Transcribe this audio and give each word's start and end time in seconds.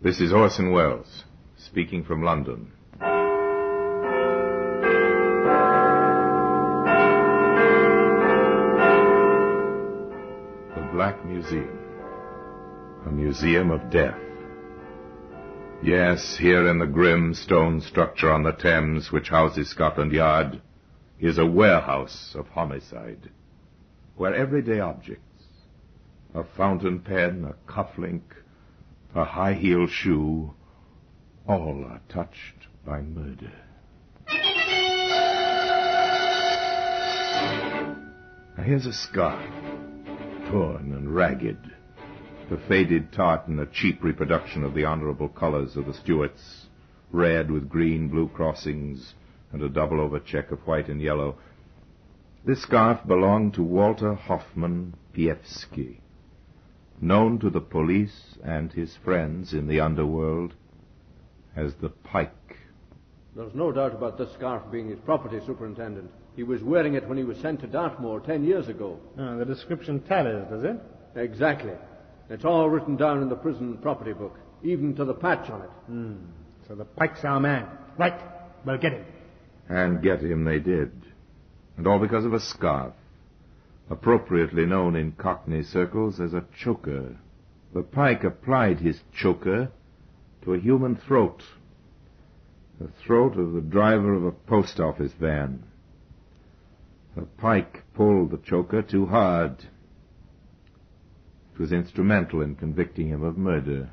This 0.00 0.20
is 0.20 0.32
Orson 0.32 0.70
Welles, 0.70 1.24
speaking 1.56 2.04
from 2.04 2.22
London. 2.22 2.70
The 3.00 3.06
Black 10.92 11.26
Museum. 11.26 11.76
A 13.06 13.10
museum 13.10 13.72
of 13.72 13.90
death. 13.90 14.20
Yes, 15.82 16.36
here 16.38 16.68
in 16.68 16.78
the 16.78 16.86
grim 16.86 17.34
stone 17.34 17.80
structure 17.80 18.30
on 18.30 18.44
the 18.44 18.52
Thames 18.52 19.10
which 19.10 19.30
houses 19.30 19.68
Scotland 19.68 20.12
Yard 20.12 20.62
is 21.18 21.38
a 21.38 21.46
warehouse 21.46 22.36
of 22.38 22.46
homicide, 22.46 23.30
where 24.14 24.32
everyday 24.32 24.78
objects, 24.78 25.42
a 26.36 26.44
fountain 26.56 27.00
pen, 27.00 27.50
a 27.50 27.54
cufflink, 27.68 28.22
a 29.14 29.24
high 29.24 29.54
heeled 29.54 29.90
shoe, 29.90 30.54
all 31.46 31.84
are 31.84 32.00
touched 32.08 32.66
by 32.84 33.00
murder. 33.00 33.52
Now 38.56 38.64
here's 38.64 38.86
a 38.86 38.92
scarf, 38.92 39.50
torn 40.50 40.92
and 40.92 41.14
ragged, 41.14 41.58
the 42.50 42.58
faded 42.68 43.12
tartan, 43.12 43.58
a 43.58 43.66
cheap 43.66 44.02
reproduction 44.02 44.64
of 44.64 44.74
the 44.74 44.84
honorable 44.84 45.28
colors 45.28 45.76
of 45.76 45.86
the 45.86 45.94
Stuarts, 45.94 46.66
red 47.10 47.50
with 47.50 47.68
green, 47.68 48.08
blue 48.08 48.28
crossings, 48.28 49.14
and 49.52 49.62
a 49.62 49.68
double 49.68 50.00
over 50.00 50.18
check 50.18 50.50
of 50.50 50.60
white 50.66 50.88
and 50.88 51.00
yellow. 51.00 51.36
This 52.44 52.62
scarf 52.62 53.06
belonged 53.06 53.54
to 53.54 53.62
Walter 53.62 54.14
Hoffman 54.14 54.94
Pievsky, 55.14 56.00
known 57.00 57.38
to 57.40 57.50
the 57.50 57.60
police 57.60 58.36
and 58.44 58.72
his 58.72 58.96
friends 59.04 59.52
in 59.52 59.68
the 59.68 59.80
underworld 59.80 60.54
as 61.56 61.74
the 61.80 61.88
Pike. 61.88 62.32
There's 63.34 63.54
no 63.54 63.70
doubt 63.72 63.94
about 63.94 64.18
this 64.18 64.32
scarf 64.34 64.62
being 64.70 64.88
his 64.88 64.98
property, 65.00 65.38
Superintendent. 65.46 66.10
He 66.34 66.42
was 66.42 66.62
wearing 66.62 66.94
it 66.94 67.08
when 67.08 67.18
he 67.18 67.24
was 67.24 67.38
sent 67.38 67.60
to 67.60 67.66
Dartmoor 67.66 68.20
ten 68.20 68.44
years 68.44 68.68
ago. 68.68 68.98
Ah, 69.18 69.36
the 69.36 69.44
description 69.44 70.00
tallies, 70.02 70.46
does 70.50 70.64
it? 70.64 70.76
Exactly. 71.16 71.72
It's 72.30 72.44
all 72.44 72.68
written 72.68 72.96
down 72.96 73.22
in 73.22 73.28
the 73.28 73.36
prison 73.36 73.78
property 73.78 74.12
book, 74.12 74.38
even 74.62 74.94
to 74.96 75.04
the 75.04 75.14
patch 75.14 75.50
on 75.50 75.62
it. 75.62 75.70
Hmm. 75.86 76.14
So 76.66 76.74
the 76.74 76.84
Pike's 76.84 77.24
our 77.24 77.40
man. 77.40 77.66
Right. 77.96 78.20
We'll 78.64 78.78
get 78.78 78.92
him. 78.92 79.04
And 79.68 80.02
get 80.02 80.20
him 80.20 80.44
they 80.44 80.58
did. 80.58 80.92
And 81.76 81.86
all 81.86 81.98
because 81.98 82.24
of 82.24 82.34
a 82.34 82.40
scarf, 82.40 82.92
appropriately 83.90 84.66
known 84.66 84.96
in 84.96 85.12
Cockney 85.12 85.62
circles 85.62 86.20
as 86.20 86.34
a 86.34 86.44
choker. 86.62 87.16
The 87.74 87.82
Pike 87.82 88.24
applied 88.24 88.80
his 88.80 89.00
choker 89.12 89.70
to 90.42 90.54
a 90.54 90.60
human 90.60 90.96
throat, 90.96 91.42
the 92.80 92.88
throat 93.04 93.36
of 93.36 93.52
the 93.52 93.60
driver 93.60 94.14
of 94.14 94.24
a 94.24 94.32
post 94.32 94.80
office 94.80 95.12
van. 95.12 95.64
The 97.16 97.22
Pike 97.22 97.84
pulled 97.94 98.30
the 98.30 98.38
choker 98.38 98.82
too 98.82 99.06
hard. 99.06 99.64
It 101.54 101.60
was 101.60 101.72
instrumental 101.72 102.42
in 102.42 102.54
convicting 102.54 103.08
him 103.08 103.22
of 103.22 103.36
murder. 103.36 103.90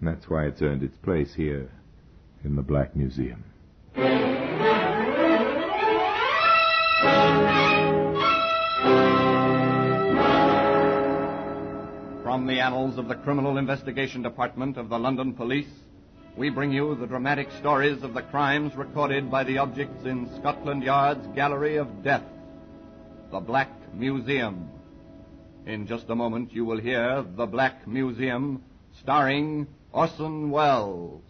And 0.00 0.08
that's 0.08 0.28
why 0.28 0.46
it's 0.46 0.60
earned 0.60 0.82
its 0.82 0.96
place 0.96 1.34
here 1.34 1.70
in 2.44 2.56
the 2.56 2.62
Black 2.62 2.96
Museum. 2.96 3.44
From 12.36 12.46
the 12.46 12.60
annals 12.60 12.98
of 12.98 13.08
the 13.08 13.14
Criminal 13.14 13.56
Investigation 13.56 14.20
Department 14.20 14.76
of 14.76 14.90
the 14.90 14.98
London 14.98 15.32
Police, 15.32 15.72
we 16.36 16.50
bring 16.50 16.70
you 16.70 16.94
the 16.94 17.06
dramatic 17.06 17.48
stories 17.60 18.02
of 18.02 18.12
the 18.12 18.20
crimes 18.20 18.76
recorded 18.76 19.30
by 19.30 19.42
the 19.42 19.56
objects 19.56 20.04
in 20.04 20.28
Scotland 20.36 20.82
Yard's 20.82 21.26
Gallery 21.28 21.76
of 21.76 22.04
Death, 22.04 22.24
the 23.30 23.40
Black 23.40 23.70
Museum. 23.94 24.68
In 25.64 25.86
just 25.86 26.10
a 26.10 26.14
moment, 26.14 26.52
you 26.52 26.66
will 26.66 26.78
hear 26.78 27.24
The 27.38 27.46
Black 27.46 27.88
Museum, 27.88 28.62
starring 29.00 29.66
Orson 29.94 30.50
Welles. 30.50 31.22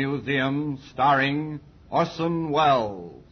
Museum 0.00 0.78
starring 0.92 1.60
Orson 1.90 2.50
Welles. 2.50 3.22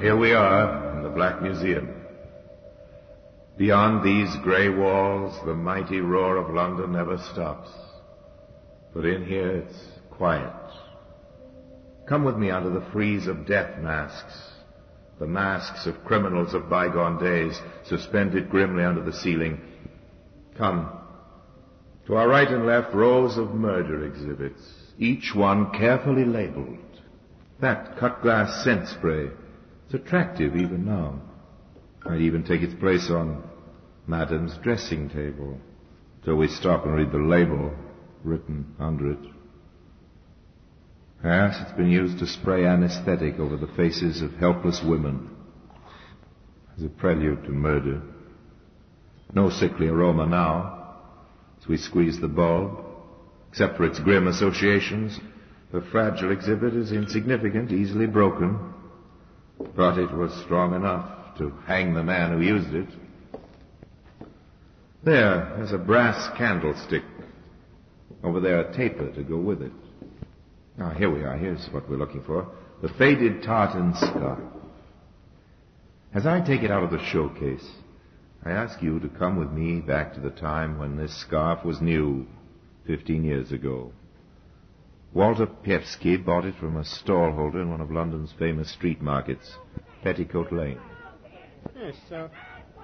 Here 0.00 0.16
we 0.16 0.32
are 0.32 0.96
in 0.96 1.02
the 1.02 1.10
Black 1.10 1.42
Museum. 1.42 1.86
Beyond 3.58 4.02
these 4.02 4.34
grey 4.42 4.70
walls, 4.70 5.38
the 5.44 5.54
mighty 5.54 6.00
roar 6.00 6.38
of 6.38 6.54
London 6.54 6.92
never 6.92 7.18
stops. 7.18 7.68
But 8.94 9.04
in 9.04 9.26
here, 9.26 9.58
it's 9.58 9.78
quiet. 10.10 10.49
Come 12.10 12.24
with 12.24 12.36
me 12.36 12.50
under 12.50 12.70
the 12.70 12.84
frieze 12.90 13.28
of 13.28 13.46
death 13.46 13.78
masks. 13.78 14.34
The 15.20 15.28
masks 15.28 15.86
of 15.86 16.04
criminals 16.04 16.54
of 16.54 16.68
bygone 16.68 17.22
days, 17.22 17.56
suspended 17.84 18.50
grimly 18.50 18.82
under 18.82 19.00
the 19.00 19.12
ceiling. 19.12 19.60
Come. 20.58 20.90
To 22.08 22.16
our 22.16 22.26
right 22.26 22.48
and 22.48 22.66
left, 22.66 22.92
rows 22.92 23.38
of 23.38 23.54
murder 23.54 24.04
exhibits, 24.04 24.60
each 24.98 25.36
one 25.36 25.70
carefully 25.70 26.24
labeled. 26.24 26.78
That 27.60 27.96
cut 27.96 28.22
glass 28.22 28.64
scent 28.64 28.88
spray 28.88 29.30
is 29.86 29.94
attractive 29.94 30.56
even 30.56 30.84
now. 30.84 31.20
Might 32.04 32.22
even 32.22 32.42
take 32.42 32.62
its 32.62 32.74
place 32.74 33.08
on 33.08 33.40
Madame's 34.08 34.58
dressing 34.64 35.10
table. 35.10 35.60
Till 36.24 36.34
we 36.34 36.48
stop 36.48 36.86
and 36.86 36.96
read 36.96 37.12
the 37.12 37.18
label 37.18 37.72
written 38.24 38.74
under 38.80 39.12
it. 39.12 39.39
Yes, 41.22 41.58
it's 41.60 41.72
been 41.72 41.90
used 41.90 42.18
to 42.20 42.26
spray 42.26 42.64
anesthetic 42.64 43.38
over 43.38 43.56
the 43.56 43.66
faces 43.76 44.22
of 44.22 44.32
helpless 44.34 44.82
women 44.82 45.28
as 46.78 46.84
a 46.84 46.88
prelude 46.88 47.44
to 47.44 47.50
murder. 47.50 48.00
No 49.34 49.50
sickly 49.50 49.88
aroma 49.88 50.26
now 50.26 50.96
as 51.60 51.68
we 51.68 51.76
squeeze 51.76 52.18
the 52.20 52.28
bulb, 52.28 52.84
except 53.50 53.76
for 53.76 53.84
its 53.84 54.00
grim 54.00 54.28
associations. 54.28 55.20
The 55.72 55.82
fragile 55.92 56.32
exhibit 56.32 56.74
is 56.74 56.90
insignificant, 56.90 57.70
easily 57.70 58.06
broken, 58.06 58.72
but 59.76 59.98
it 59.98 60.10
was 60.12 60.32
strong 60.44 60.74
enough 60.74 61.36
to 61.36 61.50
hang 61.66 61.92
the 61.92 62.02
man 62.02 62.32
who 62.32 62.40
used 62.40 62.72
it. 62.74 62.88
There, 65.04 65.54
there's 65.56 65.72
a 65.72 65.78
brass 65.78 66.34
candlestick. 66.38 67.02
Over 68.24 68.40
there, 68.40 68.60
a 68.60 68.74
taper 68.74 69.10
to 69.12 69.22
go 69.22 69.36
with 69.36 69.60
it. 69.60 69.72
Now, 70.80 70.94
here 70.94 71.14
we 71.14 71.22
are. 71.24 71.36
Here's 71.36 71.68
what 71.72 71.90
we're 71.90 71.98
looking 71.98 72.22
for. 72.22 72.50
The 72.80 72.88
faded 72.88 73.42
tartan 73.42 73.92
scarf. 73.96 74.38
As 76.14 76.26
I 76.26 76.40
take 76.40 76.62
it 76.62 76.70
out 76.70 76.82
of 76.82 76.90
the 76.90 77.04
showcase, 77.04 77.68
I 78.42 78.52
ask 78.52 78.82
you 78.82 78.98
to 79.00 79.08
come 79.10 79.36
with 79.36 79.50
me 79.50 79.80
back 79.80 80.14
to 80.14 80.20
the 80.20 80.30
time 80.30 80.78
when 80.78 80.96
this 80.96 81.14
scarf 81.20 81.66
was 81.66 81.82
new, 81.82 82.26
15 82.86 83.22
years 83.22 83.52
ago. 83.52 83.92
Walter 85.12 85.46
Pievsky 85.46 86.16
bought 86.16 86.46
it 86.46 86.54
from 86.58 86.78
a 86.78 86.84
stallholder 86.84 87.60
in 87.60 87.70
one 87.70 87.82
of 87.82 87.90
London's 87.90 88.32
famous 88.38 88.72
street 88.72 89.02
markets, 89.02 89.58
Petticoat 90.02 90.50
Lane. 90.50 90.80
Yes, 91.76 91.96
uh, 92.10 92.28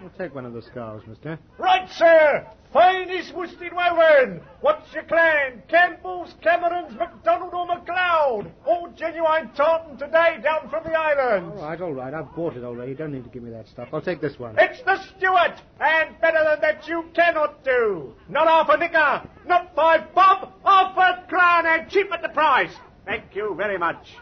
we'll 0.00 0.10
take 0.18 0.34
one 0.34 0.46
of 0.46 0.52
the 0.52 0.62
scarves, 0.62 1.06
mister. 1.06 1.38
Right, 1.58 1.88
sir. 1.90 2.46
Finest 2.72 3.32
worsted 3.34 3.72
woven. 3.72 4.40
What's 4.60 4.92
your 4.92 5.04
clan? 5.04 5.62
Campbell's, 5.68 6.34
Cameron's, 6.42 6.94
MacDonald 6.98 7.54
or 7.54 7.66
MacLeod? 7.66 8.52
All 8.66 8.88
genuine 8.96 9.50
tartan 9.56 9.96
today 9.96 10.38
down 10.42 10.68
from 10.68 10.84
the 10.84 10.92
islands. 10.92 11.54
All 11.56 11.68
right, 11.68 11.80
all 11.80 11.92
right. 11.94 12.12
I've 12.12 12.34
bought 12.34 12.56
it 12.56 12.64
already. 12.64 12.90
You 12.92 12.96
don't 12.96 13.12
need 13.12 13.24
to 13.24 13.30
give 13.30 13.42
me 13.42 13.50
that 13.50 13.68
stuff. 13.68 13.88
I'll 13.92 14.02
take 14.02 14.20
this 14.20 14.38
one. 14.38 14.56
It's 14.58 14.82
the 14.82 15.02
Stuart, 15.16 15.62
and 15.80 16.20
better 16.20 16.44
than 16.44 16.60
that 16.60 16.86
you 16.86 17.04
cannot 17.14 17.64
do. 17.64 18.14
Not 18.28 18.46
half 18.48 18.68
a 18.68 18.76
nicker, 18.76 19.28
not 19.46 19.74
five 19.74 20.12
bob, 20.14 20.52
half 20.64 20.96
a 20.96 21.26
crown, 21.28 21.66
and 21.66 21.88
cheap 21.88 22.12
at 22.12 22.20
the 22.20 22.28
price. 22.28 22.74
Thank 23.06 23.34
you 23.34 23.54
very 23.56 23.78
much. 23.78 24.16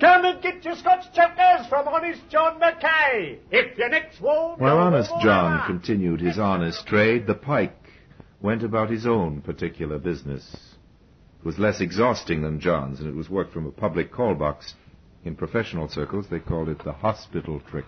Come 0.00 0.24
and 0.24 0.42
get 0.42 0.64
your 0.64 0.74
Scotch 0.74 1.04
chokers 1.14 1.66
from 1.68 1.86
Honest 1.86 2.20
John 2.28 2.58
Mackay. 2.58 3.38
If 3.50 3.78
your 3.78 3.88
neck's 3.90 4.20
warm... 4.20 4.58
While 4.58 4.78
Honest 4.78 5.10
John 5.22 5.60
up. 5.60 5.66
continued 5.66 6.20
his 6.20 6.38
honest 6.38 6.86
trade, 6.86 7.26
the 7.26 7.34
pike 7.34 7.76
went 8.40 8.64
about 8.64 8.90
his 8.90 9.06
own 9.06 9.40
particular 9.40 9.98
business. 9.98 10.74
It 11.40 11.46
was 11.46 11.58
less 11.58 11.80
exhausting 11.80 12.42
than 12.42 12.58
John's, 12.58 12.98
and 13.00 13.08
it 13.08 13.14
was 13.14 13.30
worked 13.30 13.52
from 13.52 13.66
a 13.66 13.70
public 13.70 14.10
call 14.12 14.34
box. 14.34 14.74
In 15.24 15.36
professional 15.36 15.88
circles, 15.88 16.26
they 16.28 16.40
called 16.40 16.68
it 16.68 16.82
the 16.84 16.92
hospital 16.92 17.60
trick. 17.70 17.86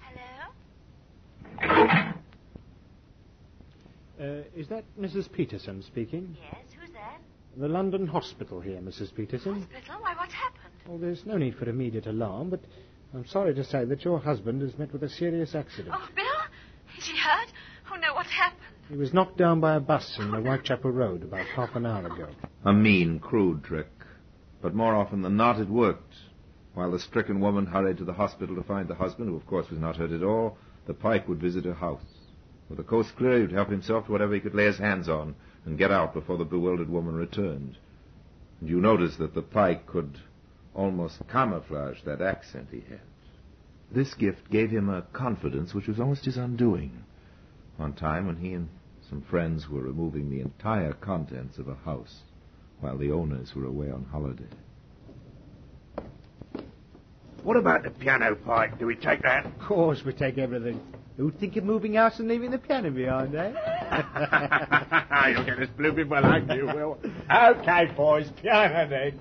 Hello? 0.00 2.12
Uh, 4.20 4.42
is 4.56 4.68
that 4.68 4.84
Mrs. 5.00 5.30
Peterson 5.30 5.82
speaking? 5.82 6.36
Yes, 6.40 6.54
who's 6.68 6.74
that? 6.74 6.75
The 7.58 7.68
London 7.68 8.06
Hospital 8.06 8.60
here, 8.60 8.80
Mrs. 8.80 9.14
Peterson. 9.14 9.62
Hospital? 9.62 9.96
Why, 10.00 10.14
what's 10.14 10.34
happened? 10.34 10.74
Well, 10.86 10.98
there's 10.98 11.24
no 11.24 11.38
need 11.38 11.56
for 11.56 11.66
immediate 11.66 12.06
alarm, 12.06 12.50
but 12.50 12.60
I'm 13.14 13.26
sorry 13.26 13.54
to 13.54 13.64
say 13.64 13.86
that 13.86 14.04
your 14.04 14.18
husband 14.18 14.60
has 14.60 14.76
met 14.76 14.92
with 14.92 15.02
a 15.02 15.08
serious 15.08 15.54
accident. 15.54 15.94
Oh, 15.98 16.06
Bill? 16.14 16.26
Is 16.98 17.06
he 17.06 17.16
hurt? 17.16 17.48
Oh, 17.90 17.96
no, 17.96 18.12
what's 18.12 18.28
happened? 18.28 18.60
He 18.90 18.96
was 18.96 19.14
knocked 19.14 19.38
down 19.38 19.60
by 19.60 19.74
a 19.74 19.80
bus 19.80 20.18
in 20.18 20.32
the 20.32 20.40
Whitechapel 20.40 20.90
Road 20.90 21.22
about 21.22 21.46
half 21.46 21.74
an 21.76 21.86
hour 21.86 22.04
ago. 22.04 22.28
A 22.66 22.74
mean, 22.74 23.18
crude 23.20 23.64
trick. 23.64 23.88
But 24.60 24.74
more 24.74 24.94
often 24.94 25.22
than 25.22 25.38
not, 25.38 25.58
it 25.58 25.70
worked. 25.70 26.12
While 26.74 26.90
the 26.90 26.98
stricken 26.98 27.40
woman 27.40 27.64
hurried 27.64 27.96
to 27.98 28.04
the 28.04 28.12
hospital 28.12 28.54
to 28.56 28.62
find 28.64 28.86
the 28.86 28.94
husband, 28.94 29.30
who 29.30 29.36
of 29.36 29.46
course 29.46 29.70
was 29.70 29.80
not 29.80 29.96
hurt 29.96 30.12
at 30.12 30.22
all, 30.22 30.58
the 30.86 30.92
pike 30.92 31.26
would 31.26 31.40
visit 31.40 31.64
her 31.64 31.72
house. 31.72 32.04
With 32.68 32.76
the 32.76 32.84
coast 32.84 33.16
clear, 33.16 33.40
he'd 33.40 33.52
help 33.52 33.70
himself 33.70 34.06
to 34.06 34.12
whatever 34.12 34.34
he 34.34 34.40
could 34.40 34.54
lay 34.54 34.66
his 34.66 34.76
hands 34.78 35.08
on 35.08 35.34
and 35.66 35.76
get 35.76 35.90
out 35.90 36.14
before 36.14 36.38
the 36.38 36.44
bewildered 36.44 36.88
woman 36.88 37.14
returned. 37.14 37.76
And 38.60 38.70
you 38.70 38.80
notice 38.80 39.16
that 39.16 39.34
the 39.34 39.42
pike 39.42 39.86
could 39.86 40.18
almost 40.74 41.20
camouflage 41.30 41.98
that 42.04 42.22
accent 42.22 42.68
he 42.70 42.80
had. 42.88 43.00
This 43.90 44.14
gift 44.14 44.50
gave 44.50 44.70
him 44.70 44.88
a 44.88 45.02
confidence 45.12 45.74
which 45.74 45.88
was 45.88 46.00
almost 46.00 46.24
his 46.24 46.36
undoing. 46.36 47.04
One 47.76 47.92
time 47.92 48.26
when 48.26 48.36
he 48.36 48.52
and 48.52 48.68
some 49.10 49.22
friends 49.22 49.68
were 49.68 49.82
removing 49.82 50.30
the 50.30 50.40
entire 50.40 50.92
contents 50.92 51.58
of 51.58 51.68
a 51.68 51.74
house 51.74 52.22
while 52.80 52.98
the 52.98 53.12
owners 53.12 53.54
were 53.54 53.64
away 53.64 53.90
on 53.90 54.04
holiday. 54.10 54.44
What 57.42 57.56
about 57.56 57.84
the 57.84 57.90
piano 57.90 58.34
pipe? 58.34 58.78
Do 58.78 58.86
we 58.86 58.96
take 58.96 59.22
that? 59.22 59.46
Of 59.46 59.58
course, 59.60 60.04
we 60.04 60.12
take 60.12 60.36
everything. 60.38 60.80
Who'd 61.16 61.40
think 61.40 61.56
of 61.56 61.64
moving 61.64 61.96
out 61.96 62.18
and 62.18 62.28
leaving 62.28 62.50
the 62.50 62.58
piano 62.58 62.90
behind, 62.90 63.34
eh? 63.34 63.52
You'll 65.30 65.44
get 65.44 65.58
this 65.58 65.70
blooming 65.70 66.10
well 66.10 66.22
hung, 66.22 66.50
you 66.50 66.66
will. 66.66 66.98
Okay, 67.30 67.86
boys, 67.96 68.28
piano 68.42 68.86
next. 68.86 69.16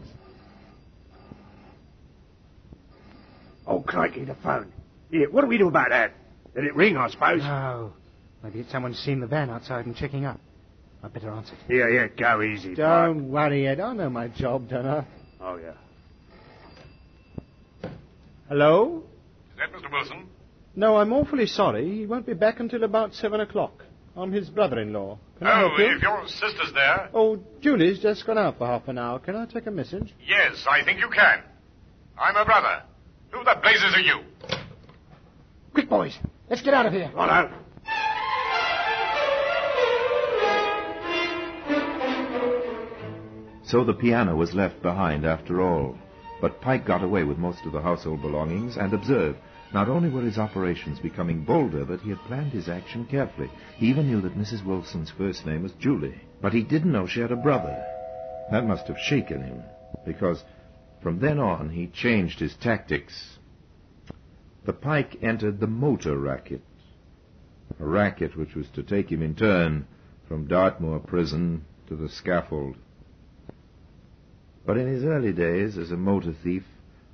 Oh, 3.65 3.79
crikey, 3.79 4.25
the 4.25 4.35
phone. 4.35 4.73
Here, 5.09 5.29
what 5.29 5.41
do 5.41 5.47
we 5.47 5.57
do 5.57 5.69
about 5.69 5.89
that? 5.89 6.11
Let 6.53 6.65
it 6.65 6.75
ring, 6.75 6.97
I 6.97 7.09
suppose. 7.09 7.41
No. 7.41 7.93
Maybe 8.43 8.59
it's 8.59 8.71
someone 8.71 8.93
seen 8.93 9.21
the 9.21 9.27
van 9.27 9.49
outside 9.49 9.85
and 9.85 9.95
checking 9.95 10.25
up. 10.25 10.39
I'd 11.01 11.13
better 11.13 11.29
answer 11.29 11.53
it. 11.53 11.73
Yeah, 11.73 11.87
yeah, 11.87 12.07
go 12.07 12.41
easy. 12.41 12.75
Don't 12.75 13.31
worry, 13.31 13.67
Ed. 13.67 13.79
I 13.79 13.93
know 13.93 14.09
my 14.09 14.27
job, 14.27 14.69
don't 14.69 14.85
I? 14.85 15.05
Oh, 15.39 15.55
yeah. 15.57 17.89
Hello? 18.49 19.03
Is 19.53 19.59
that 19.59 19.71
Mr. 19.71 19.91
Wilson? 19.91 20.27
No, 20.75 20.97
I'm 20.97 21.13
awfully 21.13 21.45
sorry. 21.45 21.99
He 21.99 22.05
won't 22.05 22.25
be 22.25 22.33
back 22.33 22.59
until 22.59 22.83
about 22.83 23.13
seven 23.13 23.39
o'clock. 23.39 23.83
I'm 24.17 24.31
his 24.31 24.49
brother-in-law. 24.49 25.17
Can 25.39 25.47
I 25.47 25.51
oh, 25.51 25.67
help 25.67 25.79
you? 25.79 25.95
if 25.95 26.01
your 26.01 26.27
sister's 26.27 26.73
there. 26.73 27.09
Oh, 27.13 27.39
Julie's 27.61 27.99
just 27.99 28.25
gone 28.25 28.37
out 28.37 28.57
for 28.57 28.67
half 28.67 28.87
an 28.87 28.97
hour. 28.97 29.19
Can 29.19 29.35
I 29.35 29.45
take 29.45 29.67
a 29.67 29.71
message? 29.71 30.13
Yes, 30.25 30.65
I 30.69 30.83
think 30.83 30.99
you 30.99 31.09
can. 31.09 31.43
I'm 32.17 32.35
her 32.35 32.45
brother. 32.45 32.83
Who 33.31 33.43
the 33.43 33.57
blazes 33.61 33.93
are 33.93 33.99
you? 33.99 34.21
Quick, 35.73 35.89
boys. 35.89 36.17
Let's 36.49 36.61
get 36.61 36.73
out 36.73 36.85
of 36.85 36.93
here. 36.93 37.11
Righto. 37.13 37.53
So 43.63 43.83
the 43.83 43.93
piano 43.93 44.35
was 44.35 44.53
left 44.53 44.81
behind 44.81 45.25
after 45.25 45.61
all. 45.61 45.97
But 46.39 46.61
Pike 46.61 46.85
got 46.85 47.03
away 47.03 47.23
with 47.23 47.37
most 47.37 47.65
of 47.65 47.71
the 47.71 47.81
household 47.81 48.21
belongings 48.21 48.77
and 48.77 48.93
observed 48.93 49.39
not 49.75 49.89
only 49.89 50.07
were 50.07 50.21
his 50.21 50.37
operations 50.37 50.99
becoming 50.99 51.43
bolder, 51.43 51.83
but 51.83 51.99
he 51.99 52.09
had 52.09 52.23
planned 52.23 52.53
his 52.53 52.69
action 52.69 53.05
carefully. 53.05 53.49
He 53.77 53.87
even 53.87 54.07
knew 54.07 54.21
that 54.21 54.37
Mrs. 54.37 54.65
Wilson's 54.65 55.11
first 55.11 55.45
name 55.45 55.63
was 55.63 55.73
Julie. 55.73 56.15
But 56.41 56.53
he 56.53 56.63
didn't 56.63 56.93
know 56.93 57.05
she 57.05 57.19
had 57.19 57.33
a 57.33 57.35
brother. 57.35 57.85
That 58.51 58.65
must 58.65 58.87
have 58.87 58.97
shaken 58.97 59.43
him, 59.43 59.63
because 60.05 60.45
from 61.01 61.19
then 61.19 61.39
on 61.39 61.71
he 61.71 61.87
changed 61.87 62.39
his 62.39 62.55
tactics. 62.55 63.37
The 64.63 64.71
Pike 64.71 65.17
entered 65.21 65.59
the 65.59 65.67
motor 65.67 66.17
racket, 66.17 66.61
a 67.77 67.85
racket 67.85 68.37
which 68.37 68.55
was 68.55 68.69
to 68.75 68.81
take 68.81 69.11
him 69.11 69.21
in 69.21 69.35
turn 69.35 69.87
from 70.29 70.47
Dartmoor 70.47 70.99
prison 70.99 71.65
to 71.87 71.97
the 71.97 72.07
scaffold. 72.07 72.77
But 74.65 74.77
in 74.77 74.87
his 74.87 75.03
early 75.03 75.33
days 75.33 75.77
as 75.77 75.91
a 75.91 75.97
motor 75.97 76.31
thief, 76.31 76.63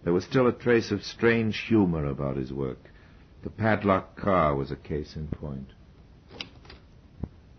there 0.03 0.13
was 0.13 0.23
still 0.25 0.47
a 0.47 0.51
trace 0.51 0.91
of 0.91 1.03
strange 1.03 1.57
humor 1.67 2.05
about 2.05 2.37
his 2.37 2.51
work. 2.51 2.79
The 3.43 3.49
padlock 3.49 4.15
car 4.15 4.55
was 4.55 4.71
a 4.71 4.75
case 4.75 5.15
in 5.15 5.27
point. 5.27 5.67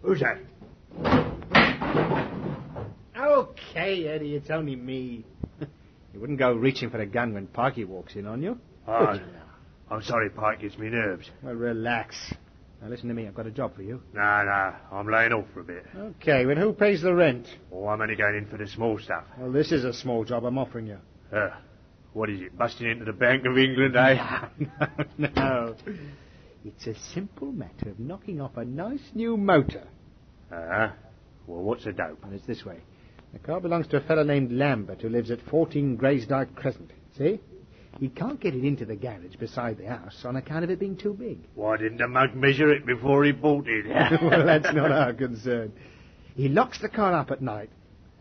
Who's 0.03 0.21
that? 0.21 0.39
Okay, 3.17 4.07
Eddie, 4.09 4.35
it's 4.35 4.51
only 4.51 4.77
me. 4.77 5.25
You 6.15 6.21
wouldn't 6.21 6.39
go 6.39 6.53
reaching 6.53 6.91
for 6.91 7.01
a 7.01 7.07
gun 7.07 7.33
when 7.33 7.47
Parky 7.47 7.85
walks 7.85 8.17
in 8.17 8.27
on 8.27 8.43
you. 8.43 8.59
Oh, 8.87 9.15
you? 9.15 9.21
I'm 9.91 10.03
sorry 10.03 10.29
Parky, 10.29 10.69
gets 10.69 10.79
me 10.79 10.91
nerves. 10.91 11.31
Well, 11.43 11.55
relax. 11.55 12.15
Now 12.83 12.89
listen 12.89 13.09
to 13.09 13.15
me. 13.15 13.27
I've 13.27 13.35
got 13.35 13.47
a 13.47 13.51
job 13.51 13.75
for 13.75 13.83
you. 13.83 14.03
No, 14.13 14.21
no, 14.21 14.75
I'm 14.91 15.09
laying 15.09 15.33
off 15.33 15.47
for 15.55 15.61
a 15.61 15.65
bit. 15.65 15.87
Okay, 15.97 16.45
but 16.45 16.59
who 16.59 16.75
pays 16.75 17.01
the 17.01 17.15
rent? 17.15 17.47
Oh, 17.73 17.87
I'm 17.87 18.03
only 18.03 18.17
going 18.17 18.35
in 18.35 18.47
for 18.47 18.59
the 18.59 18.67
small 18.67 18.99
stuff. 18.99 19.25
Well, 19.39 19.53
this 19.53 19.73
is 19.73 19.85
a 19.85 19.93
small 19.95 20.25
job 20.25 20.45
I'm 20.45 20.59
offering 20.59 20.89
you. 20.89 20.99
Uh, 21.33 21.49
what 22.13 22.31
is 22.31 22.41
it, 22.41 22.57
busting 22.57 22.91
into 22.91 23.05
the 23.05 23.13
Bank 23.13 23.45
of 23.47 23.57
England, 23.57 23.97
eh? 23.97 24.47
no, 25.19 25.29
no. 25.35 25.77
It's 26.65 26.87
a 26.87 26.95
simple 27.13 27.51
matter 27.53 27.91
of 27.91 27.99
knocking 27.99 28.41
off 28.41 28.57
a 28.57 28.65
nice 28.65 29.11
new 29.15 29.37
motor. 29.37 29.87
Uh-huh. 30.53 30.91
Well, 31.47 31.63
what's 31.63 31.85
the 31.85 31.93
dope? 31.93 32.23
And 32.25 32.35
it's 32.35 32.47
this 32.47 32.65
way. 32.65 32.79
The 33.33 33.39
car 33.39 33.61
belongs 33.61 33.87
to 33.89 33.97
a 33.97 34.01
fellow 34.01 34.23
named 34.23 34.53
Lambert 34.53 35.01
who 35.01 35.09
lives 35.09 35.31
at 35.31 35.41
14 35.43 35.97
Graysdyke 35.97 36.55
Crescent. 36.55 36.93
See? 37.17 37.41
He 37.99 38.09
can't 38.09 38.41
get 38.41 38.55
it 38.55 38.65
into 38.65 38.85
the 38.85 38.97
garage 38.97 39.37
beside 39.37 39.79
the 39.79 39.87
house 39.87 40.25
on 40.25 40.37
account 40.37 40.65
of 40.65 40.71
it 40.71 40.79
being 40.79 40.97
too 40.97 41.15
big. 41.15 41.39
Why 41.55 41.77
didn't 41.77 41.99
the 41.99 42.09
mug 42.09 42.35
measure 42.35 42.71
it 42.71 42.87
before 42.87 43.25
he 43.25 43.33
bought 43.33 43.67
it? 43.67 43.87
well, 44.23 44.45
that's 44.45 44.73
not 44.75 44.93
our 44.93 45.13
concern. 45.13 45.73
He 46.35 46.49
locks 46.49 46.81
the 46.81 46.89
car 46.89 47.13
up 47.13 47.31
at 47.31 47.43
night, 47.43 47.71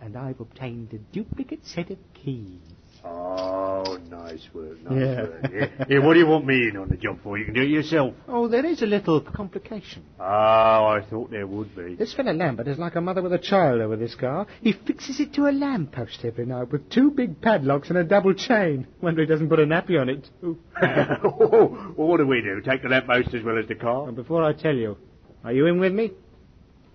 and 0.01 0.17
I've 0.17 0.39
obtained 0.39 0.93
a 0.93 0.97
duplicate 0.97 1.65
set 1.65 1.89
of 1.89 1.97
keys. 2.13 2.59
Oh, 3.03 3.97
nice 4.09 4.47
work, 4.53 4.81
nice 4.83 4.93
Yeah. 4.99 5.21
work. 5.23 5.51
Yeah. 5.51 5.85
Here, 5.87 6.01
what 6.01 6.13
do 6.13 6.19
you 6.19 6.27
want 6.27 6.45
me 6.45 6.69
in 6.69 6.77
on 6.77 6.87
the 6.87 6.97
job 6.97 7.19
for? 7.23 7.37
You 7.37 7.45
can 7.45 7.53
do 7.55 7.61
it 7.61 7.69
yourself. 7.69 8.13
Oh, 8.27 8.47
there 8.47 8.65
is 8.65 8.81
a 8.83 8.85
little 8.85 9.21
complication. 9.21 10.03
Oh, 10.19 10.23
I 10.23 11.03
thought 11.09 11.31
there 11.31 11.47
would 11.47 11.75
be. 11.75 11.95
This 11.95 12.13
fellow 12.13 12.31
Lambert 12.31 12.67
is 12.67 12.77
like 12.77 12.95
a 12.95 13.01
mother 13.01 13.21
with 13.23 13.33
a 13.33 13.39
child 13.39 13.81
over 13.81 13.95
this 13.95 14.13
car. 14.13 14.45
He 14.61 14.73
fixes 14.73 15.19
it 15.19 15.33
to 15.33 15.47
a 15.47 15.51
lamppost 15.51 16.23
every 16.23 16.45
night 16.45 16.71
with 16.71 16.89
two 16.89 17.09
big 17.11 17.41
padlocks 17.41 17.89
and 17.89 17.97
a 17.97 18.03
double 18.03 18.33
chain. 18.35 18.85
Wonder 19.01 19.21
he 19.21 19.27
doesn't 19.27 19.49
put 19.49 19.59
a 19.59 19.65
nappy 19.65 19.99
on 19.99 20.07
it, 20.09 20.29
too. 20.39 20.59
oh, 20.81 21.93
well, 21.97 22.07
what 22.07 22.17
do 22.17 22.27
we 22.27 22.41
do? 22.41 22.61
Take 22.61 22.83
the 22.83 22.89
lamppost 22.89 23.33
as 23.33 23.43
well 23.43 23.57
as 23.57 23.67
the 23.67 23.75
car? 23.75 24.07
And 24.07 24.15
before 24.15 24.43
I 24.43 24.53
tell 24.53 24.75
you, 24.75 24.97
are 25.43 25.51
you 25.53 25.65
in 25.65 25.79
with 25.79 25.93
me? 25.93 26.11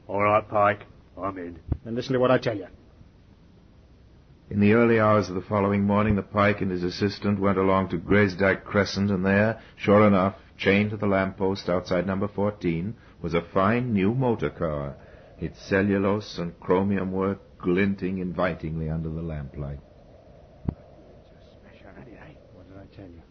All 0.06 0.22
right, 0.22 0.48
Pike. 0.48 0.84
I'm 1.20 1.36
in. 1.38 1.58
Then 1.84 1.96
listen 1.96 2.12
to 2.12 2.20
what 2.20 2.30
I 2.30 2.38
tell 2.38 2.56
you. 2.56 2.66
In 4.48 4.60
the 4.60 4.74
early 4.74 5.00
hours 5.00 5.28
of 5.28 5.34
the 5.34 5.40
following 5.40 5.82
morning, 5.82 6.14
the 6.14 6.22
pike 6.22 6.60
and 6.60 6.70
his 6.70 6.84
assistant 6.84 7.40
went 7.40 7.58
along 7.58 7.88
to 7.88 7.98
Graysdyke 7.98 8.62
Crescent, 8.62 9.10
and 9.10 9.26
there, 9.26 9.60
sure 9.76 10.06
enough, 10.06 10.36
chained 10.56 10.90
to 10.90 10.96
the 10.96 11.06
lamppost 11.06 11.68
outside 11.68 12.06
number 12.06 12.28
14, 12.28 12.94
was 13.20 13.34
a 13.34 13.42
fine 13.52 13.92
new 13.92 14.14
motor 14.14 14.50
car, 14.50 14.94
its 15.40 15.60
cellulose 15.68 16.38
and 16.38 16.58
chromium 16.60 17.10
work 17.10 17.40
glinting 17.58 18.18
invitingly 18.18 18.88
under 18.88 19.08
the 19.08 19.20
lamplight. 19.20 19.80
What 22.54 22.68
did 22.68 22.76
I 22.78 22.86
tell 22.94 23.08
you? 23.08 23.22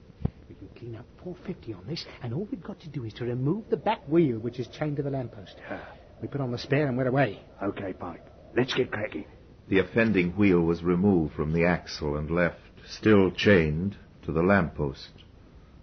We 0.49 0.55
can 0.55 0.67
clean 0.77 0.95
up 0.97 1.05
450 1.23 1.73
on 1.73 1.87
this, 1.87 2.05
and 2.23 2.33
all 2.33 2.45
we've 2.51 2.61
got 2.61 2.81
to 2.81 2.89
do 2.89 3.05
is 3.05 3.13
to 3.13 3.23
remove 3.23 3.69
the 3.69 3.77
back 3.77 4.05
wheel, 4.09 4.37
which 4.39 4.59
is 4.59 4.67
chained 4.67 4.97
to 4.97 5.03
the 5.03 5.11
lamppost. 5.11 5.55
Ah. 5.69 5.93
We 6.21 6.27
put 6.27 6.41
on 6.41 6.51
the 6.51 6.57
spare 6.57 6.87
and 6.87 6.97
we're 6.97 7.07
away. 7.07 7.39
Okay, 7.63 7.93
Pike. 7.93 8.23
Let's 8.55 8.73
get 8.73 8.91
cracking. 8.91 9.25
The 9.67 9.79
offending 9.79 10.31
wheel 10.31 10.61
was 10.61 10.83
removed 10.83 11.33
from 11.33 11.53
the 11.53 11.65
axle 11.65 12.15
and 12.17 12.29
left, 12.29 12.59
still 12.85 13.31
chained, 13.31 13.95
to 14.23 14.31
the 14.31 14.43
lamppost. 14.43 15.23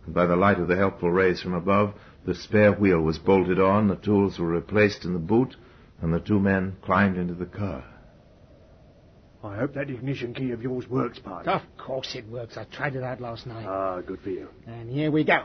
And 0.04 0.14
by 0.14 0.26
the 0.26 0.36
light 0.36 0.58
of 0.58 0.68
the 0.68 0.76
helpful 0.76 1.10
rays 1.10 1.40
from 1.40 1.54
above, 1.54 1.94
the 2.24 2.34
spare 2.34 2.72
wheel 2.72 3.00
was 3.00 3.18
bolted 3.18 3.58
on, 3.58 3.88
the 3.88 3.96
tools 3.96 4.38
were 4.38 4.46
replaced 4.46 5.04
in 5.04 5.12
the 5.12 5.18
boot, 5.18 5.56
and 6.00 6.12
the 6.14 6.20
two 6.20 6.38
men 6.38 6.76
climbed 6.82 7.16
into 7.16 7.34
the 7.34 7.46
car. 7.46 7.84
I 9.44 9.56
hope 9.56 9.74
that 9.74 9.90
ignition 9.90 10.34
key 10.34 10.52
of 10.52 10.62
yours 10.62 10.88
works, 10.88 11.18
Pike. 11.18 11.48
Of 11.48 11.62
course 11.76 12.14
it 12.14 12.28
works. 12.28 12.56
I 12.56 12.64
tried 12.64 12.94
it 12.94 13.02
out 13.02 13.20
last 13.20 13.46
night. 13.46 13.66
Ah, 13.66 14.00
good 14.00 14.20
for 14.20 14.30
you. 14.30 14.48
And 14.66 14.88
here 14.88 15.10
we 15.10 15.24
go. 15.24 15.42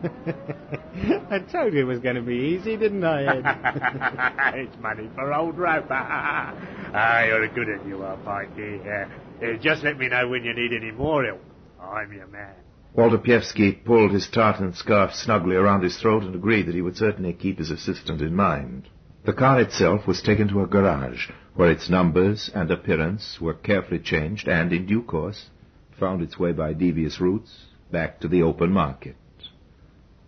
I 1.30 1.38
told 1.52 1.74
you 1.74 1.80
it 1.80 1.84
was 1.84 1.98
going 1.98 2.16
to 2.16 2.22
be 2.22 2.56
easy, 2.58 2.76
didn't 2.76 3.04
I, 3.04 3.24
Ed? 3.24 3.42
it's 4.58 4.76
money 4.80 5.10
for 5.14 5.32
old 5.32 5.58
rope. 5.58 5.86
ah, 5.90 7.24
you're 7.24 7.44
a 7.44 7.48
good 7.48 7.68
one, 7.68 7.88
you 7.88 8.02
are, 8.02 8.16
Pike. 8.18 8.48
Yeah. 8.56 9.08
Yeah, 9.40 9.56
just 9.60 9.82
let 9.84 9.98
me 9.98 10.08
know 10.08 10.28
when 10.28 10.44
you 10.44 10.54
need 10.54 10.72
any 10.72 10.90
more 10.90 11.24
help. 11.24 11.40
I'm 11.80 12.12
your 12.12 12.26
man. 12.26 12.54
Walter 12.94 13.18
Pievsky 13.18 13.72
pulled 13.84 14.12
his 14.12 14.28
tartan 14.28 14.74
scarf 14.74 15.12
snugly 15.14 15.56
around 15.56 15.82
his 15.82 15.96
throat 15.98 16.24
and 16.24 16.34
agreed 16.34 16.66
that 16.66 16.74
he 16.74 16.82
would 16.82 16.96
certainly 16.96 17.32
keep 17.32 17.58
his 17.58 17.70
assistant 17.70 18.20
in 18.20 18.34
mind. 18.34 18.88
The 19.24 19.32
car 19.32 19.60
itself 19.60 20.06
was 20.06 20.22
taken 20.22 20.48
to 20.48 20.62
a 20.62 20.66
garage, 20.66 21.30
where 21.54 21.70
its 21.70 21.90
numbers 21.90 22.50
and 22.54 22.70
appearance 22.70 23.38
were 23.40 23.54
carefully 23.54 24.00
changed 24.00 24.48
and, 24.48 24.72
in 24.72 24.86
due 24.86 25.02
course, 25.02 25.50
found 25.98 26.22
its 26.22 26.38
way 26.38 26.52
by 26.52 26.72
devious 26.72 27.20
routes 27.20 27.66
back 27.92 28.18
to 28.20 28.28
the 28.28 28.42
open 28.42 28.72
market. 28.72 29.16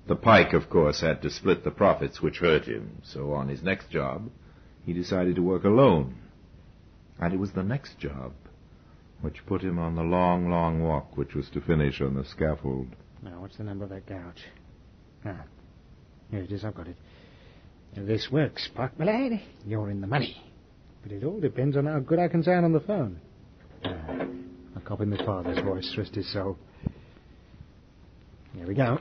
The 0.08 0.16
pike, 0.16 0.52
of 0.52 0.68
course, 0.68 1.00
had 1.00 1.22
to 1.22 1.30
split 1.30 1.64
the 1.64 1.70
profits 1.70 2.20
which 2.20 2.38
hurt 2.38 2.64
him, 2.64 3.00
so 3.04 3.32
on 3.32 3.48
his 3.48 3.62
next 3.62 3.90
job, 3.90 4.30
he 4.84 4.92
decided 4.92 5.36
to 5.36 5.42
work 5.42 5.64
alone. 5.64 6.16
And 7.20 7.32
it 7.32 7.38
was 7.38 7.52
the 7.52 7.62
next 7.62 7.98
job 7.98 8.32
which 9.20 9.46
put 9.46 9.62
him 9.62 9.78
on 9.78 9.94
the 9.94 10.02
long, 10.02 10.50
long 10.50 10.82
walk 10.82 11.16
which 11.16 11.34
was 11.34 11.48
to 11.50 11.60
finish 11.60 12.00
on 12.00 12.14
the 12.14 12.24
scaffold. 12.24 12.88
Now, 13.22 13.40
what's 13.40 13.56
the 13.56 13.62
number 13.62 13.84
of 13.84 13.90
that 13.90 14.06
gouge? 14.06 14.42
Ah, 15.24 15.44
here 16.30 16.40
it 16.40 16.50
is. 16.50 16.64
I've 16.64 16.74
got 16.74 16.88
it. 16.88 16.96
This 17.94 18.28
works, 18.32 18.68
Park 18.74 18.98
Malade, 18.98 19.40
you're 19.64 19.90
in 19.90 20.00
the 20.00 20.08
money. 20.08 20.42
But 21.04 21.12
it 21.12 21.22
all 21.22 21.38
depends 21.38 21.76
on 21.76 21.86
how 21.86 22.00
good 22.00 22.18
I 22.18 22.26
can 22.26 22.42
sound 22.42 22.64
on 22.64 22.72
the 22.72 22.80
phone. 22.80 23.20
Ah, 23.84 24.24
I'll 24.74 24.82
copy 24.82 25.04
my 25.04 25.24
father's 25.24 25.62
voice, 25.62 25.94
rest 25.96 26.16
his 26.16 26.32
soul. 26.32 26.58
Here 28.56 28.66
we 28.66 28.74
go. 28.74 28.98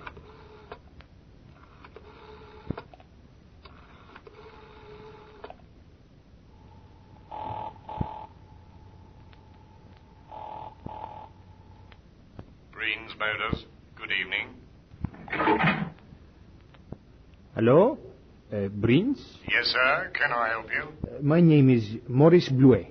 Green's 12.72 13.12
Motors. 13.20 13.66
Good 13.96 14.10
evening. 14.12 14.56
Hello? 17.54 18.00
Uh, 18.52 18.68
Brins? 18.70 19.24
Yes, 19.48 19.66
sir. 19.66 20.10
Can 20.22 20.34
I 20.34 20.50
help 20.50 20.68
you? 20.70 20.84
Uh, 20.84 21.22
my 21.24 21.42
name 21.42 21.68
is 21.72 21.84
Maurice 22.08 22.50
Bluet 22.50 22.86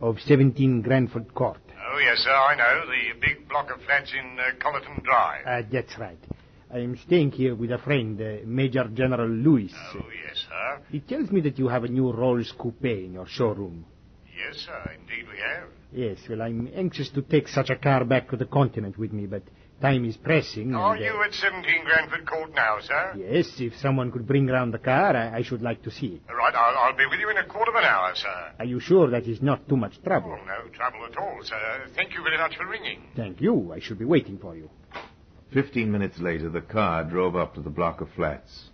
of 0.00 0.20
17 0.20 0.82
Granford 0.82 1.34
Court. 1.34 1.58
Oh, 1.92 1.98
yes, 1.98 2.18
sir. 2.18 2.30
I 2.30 2.54
know. 2.54 2.86
The 2.86 3.20
big 3.20 3.48
block 3.48 3.72
of 3.72 3.82
flats 3.82 4.12
in 4.12 4.38
uh, 4.38 4.52
Collerton 4.62 5.02
Drive. 5.02 5.44
Uh, 5.44 5.68
that's 5.72 5.98
right. 5.98 6.18
I 6.72 6.78
am 6.78 6.96
staying 6.98 7.32
here 7.32 7.56
with 7.56 7.72
a 7.72 7.78
friend, 7.78 8.20
uh, 8.20 8.46
Major 8.46 8.84
General 8.94 9.28
Lewis. 9.28 9.72
Oh, 9.74 9.98
yes, 10.28 10.44
sir. 10.48 10.82
He 10.90 11.00
tells 11.00 11.32
me 11.32 11.40
that 11.40 11.58
you 11.58 11.66
have 11.66 11.82
a 11.82 11.88
new 11.88 12.12
Rolls 12.12 12.52
Coupe 12.56 12.84
in 12.84 13.14
your 13.14 13.26
showroom. 13.26 13.84
Yes, 14.26 14.64
sir. 14.64 14.92
Indeed 15.00 15.26
we 15.28 15.38
have. 15.38 15.68
Yes, 15.92 16.18
well, 16.28 16.42
I'm 16.42 16.70
anxious 16.72 17.08
to 17.10 17.22
take 17.22 17.48
such 17.48 17.70
a 17.70 17.76
car 17.76 18.04
back 18.04 18.30
to 18.30 18.36
the 18.36 18.46
continent 18.46 18.96
with 18.96 19.12
me, 19.12 19.26
but 19.26 19.42
time 19.80 20.04
is 20.04 20.16
pressing. 20.16 20.74
Are 20.74 20.94
and, 20.94 21.04
uh, 21.04 21.06
you 21.06 21.22
at 21.22 21.34
17 21.34 21.84
Granford 21.84 22.26
Court 22.26 22.54
now, 22.54 22.78
sir? 22.80 23.14
Yes, 23.16 23.48
if 23.58 23.76
someone 23.76 24.10
could 24.10 24.26
bring 24.26 24.46
round 24.46 24.72
the 24.72 24.78
car, 24.78 25.16
I, 25.16 25.38
I 25.38 25.42
should 25.42 25.62
like 25.62 25.82
to 25.82 25.90
see 25.90 26.06
it. 26.06 26.22
Right, 26.32 26.54
I'll, 26.54 26.76
I'll 26.78 26.96
be 26.96 27.06
with 27.06 27.20
you 27.20 27.30
in 27.30 27.36
a 27.36 27.44
quarter 27.44 27.70
of 27.70 27.76
an 27.76 27.84
hour, 27.84 28.12
sir. 28.14 28.52
Are 28.58 28.64
you 28.64 28.80
sure 28.80 29.10
that 29.10 29.26
is 29.26 29.42
not 29.42 29.68
too 29.68 29.76
much 29.76 30.02
trouble? 30.02 30.38
Oh, 30.40 30.44
no 30.44 30.68
trouble 30.70 31.04
at 31.10 31.16
all, 31.16 31.38
sir. 31.42 31.86
Thank 31.94 32.14
you 32.14 32.22
very 32.22 32.38
much 32.38 32.56
for 32.56 32.66
ringing. 32.66 33.02
Thank 33.14 33.40
you. 33.40 33.72
I 33.72 33.80
should 33.80 33.98
be 33.98 34.04
waiting 34.04 34.38
for 34.38 34.56
you. 34.56 34.70
Fifteen 35.52 35.92
minutes 35.92 36.18
later, 36.18 36.48
the 36.48 36.60
car 36.60 37.04
drove 37.04 37.36
up 37.36 37.54
to 37.54 37.62
the 37.62 37.70
block 37.70 38.00
of 38.00 38.08
flats. 38.16 38.70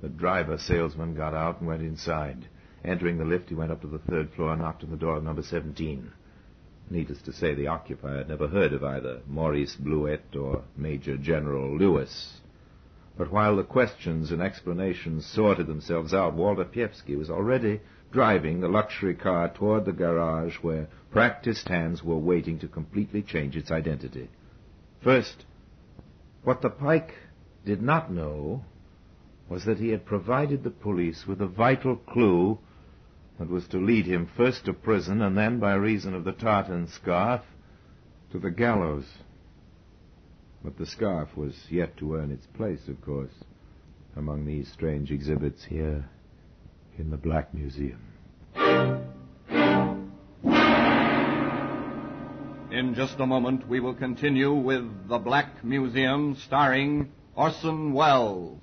The 0.00 0.08
driver 0.08 0.58
salesman 0.58 1.14
got 1.14 1.34
out 1.34 1.60
and 1.60 1.68
went 1.68 1.82
inside. 1.82 2.48
Entering 2.84 3.18
the 3.18 3.24
lift, 3.24 3.48
he 3.48 3.54
went 3.54 3.72
up 3.72 3.80
to 3.80 3.86
the 3.86 3.98
third 3.98 4.30
floor 4.34 4.52
and 4.52 4.60
knocked 4.60 4.84
on 4.84 4.90
the 4.90 4.96
door 4.96 5.16
of 5.16 5.24
number 5.24 5.42
17. 5.42 6.12
Needless 6.90 7.22
to 7.22 7.32
say, 7.32 7.54
the 7.54 7.66
occupier 7.68 8.18
had 8.18 8.28
never 8.28 8.46
heard 8.46 8.72
of 8.72 8.84
either 8.84 9.20
Maurice 9.26 9.74
Bluet 9.76 10.36
or 10.36 10.64
Major 10.76 11.16
General 11.16 11.76
Lewis. 11.76 12.40
But 13.16 13.32
while 13.32 13.56
the 13.56 13.64
questions 13.64 14.30
and 14.30 14.42
explanations 14.42 15.24
sorted 15.24 15.66
themselves 15.66 16.12
out, 16.12 16.34
Walter 16.34 16.64
Pievsky 16.64 17.16
was 17.16 17.30
already 17.30 17.80
driving 18.12 18.60
the 18.60 18.68
luxury 18.68 19.14
car 19.14 19.48
toward 19.48 19.84
the 19.84 19.92
garage 19.92 20.56
where 20.62 20.88
practiced 21.10 21.68
hands 21.68 22.04
were 22.04 22.18
waiting 22.18 22.58
to 22.58 22.68
completely 22.68 23.22
change 23.22 23.56
its 23.56 23.70
identity. 23.70 24.28
First, 25.00 25.46
what 26.42 26.60
the 26.60 26.70
pike 26.70 27.14
did 27.64 27.80
not 27.80 28.12
know 28.12 28.64
was 29.48 29.64
that 29.64 29.78
he 29.78 29.88
had 29.88 30.04
provided 30.04 30.62
the 30.62 30.70
police 30.70 31.26
with 31.26 31.40
a 31.40 31.46
vital 31.46 31.96
clue 31.96 32.58
that 33.38 33.48
was 33.48 33.66
to 33.68 33.78
lead 33.78 34.06
him 34.06 34.28
first 34.36 34.64
to 34.64 34.72
prison 34.72 35.22
and 35.22 35.36
then, 35.36 35.58
by 35.58 35.74
reason 35.74 36.14
of 36.14 36.24
the 36.24 36.32
tartan 36.32 36.88
scarf, 36.88 37.42
to 38.32 38.38
the 38.38 38.50
gallows. 38.50 39.06
But 40.62 40.78
the 40.78 40.86
scarf 40.86 41.36
was 41.36 41.54
yet 41.70 41.96
to 41.98 42.14
earn 42.14 42.30
its 42.30 42.46
place, 42.46 42.88
of 42.88 43.00
course, 43.02 43.34
among 44.16 44.46
these 44.46 44.70
strange 44.72 45.10
exhibits 45.10 45.64
here 45.64 46.08
in 46.98 47.10
the 47.10 47.16
Black 47.16 47.52
Museum. 47.52 48.00
In 52.70 52.94
just 52.96 53.20
a 53.20 53.26
moment, 53.26 53.68
we 53.68 53.78
will 53.78 53.94
continue 53.94 54.52
with 54.52 55.08
The 55.08 55.18
Black 55.18 55.62
Museum 55.64 56.36
starring 56.44 57.12
Orson 57.36 57.92
Welles. 57.92 58.58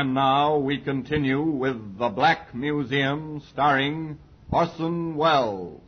And 0.00 0.14
now 0.14 0.56
we 0.56 0.78
continue 0.78 1.42
with 1.42 1.98
The 1.98 2.08
Black 2.08 2.54
Museum 2.54 3.42
starring 3.50 4.18
Orson 4.50 5.14
Welles. 5.14 5.82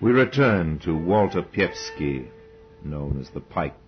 We 0.00 0.12
return 0.12 0.78
to 0.78 0.96
Walter 0.96 1.42
Pievsky, 1.42 2.30
known 2.82 3.20
as 3.20 3.28
the 3.28 3.40
Pike. 3.40 3.87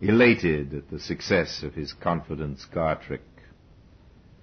Elated 0.00 0.74
at 0.74 0.90
the 0.90 1.00
success 1.00 1.64
of 1.64 1.74
his 1.74 1.92
confidence 1.92 2.64
car 2.66 2.94
trick, 2.94 3.24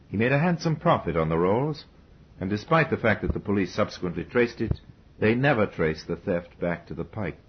he 0.09 0.17
made 0.17 0.33
a 0.33 0.39
handsome 0.39 0.75
profit 0.75 1.15
on 1.15 1.29
the 1.29 1.37
rolls, 1.37 1.85
and 2.41 2.49
despite 2.49 2.89
the 2.89 2.97
fact 2.97 3.21
that 3.21 3.31
the 3.31 3.39
police 3.39 3.73
subsequently 3.73 4.25
traced 4.25 4.59
it, 4.59 4.81
they 5.17 5.33
never 5.33 5.65
traced 5.65 6.07
the 6.07 6.17
theft 6.17 6.59
back 6.59 6.85
to 6.85 6.93
the 6.93 7.05
Pike. 7.05 7.39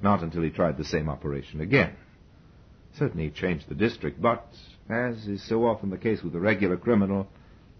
Not 0.00 0.22
until 0.22 0.42
he 0.42 0.50
tried 0.50 0.76
the 0.76 0.84
same 0.84 1.08
operation 1.08 1.60
again. 1.60 1.96
Certainly 2.92 3.24
he 3.24 3.30
changed 3.30 3.68
the 3.68 3.74
district, 3.74 4.22
but, 4.22 4.46
as 4.88 5.26
is 5.26 5.42
so 5.42 5.66
often 5.66 5.90
the 5.90 5.98
case 5.98 6.22
with 6.22 6.36
a 6.36 6.40
regular 6.40 6.76
criminal, 6.76 7.26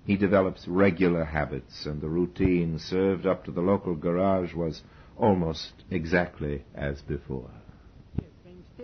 he 0.05 0.17
develops 0.17 0.67
regular 0.67 1.25
habits, 1.25 1.87
and 1.87 2.01
the 2.01 2.09
routine 2.09 2.81
served 2.81 3.27
up 3.27 3.45
to 3.45 3.53
the 3.53 3.61
local 3.61 3.95
garage 3.95 4.55
was 4.55 4.83
almost 5.17 5.85
exactly 5.89 6.65
as 6.75 7.01
before. 7.03 7.62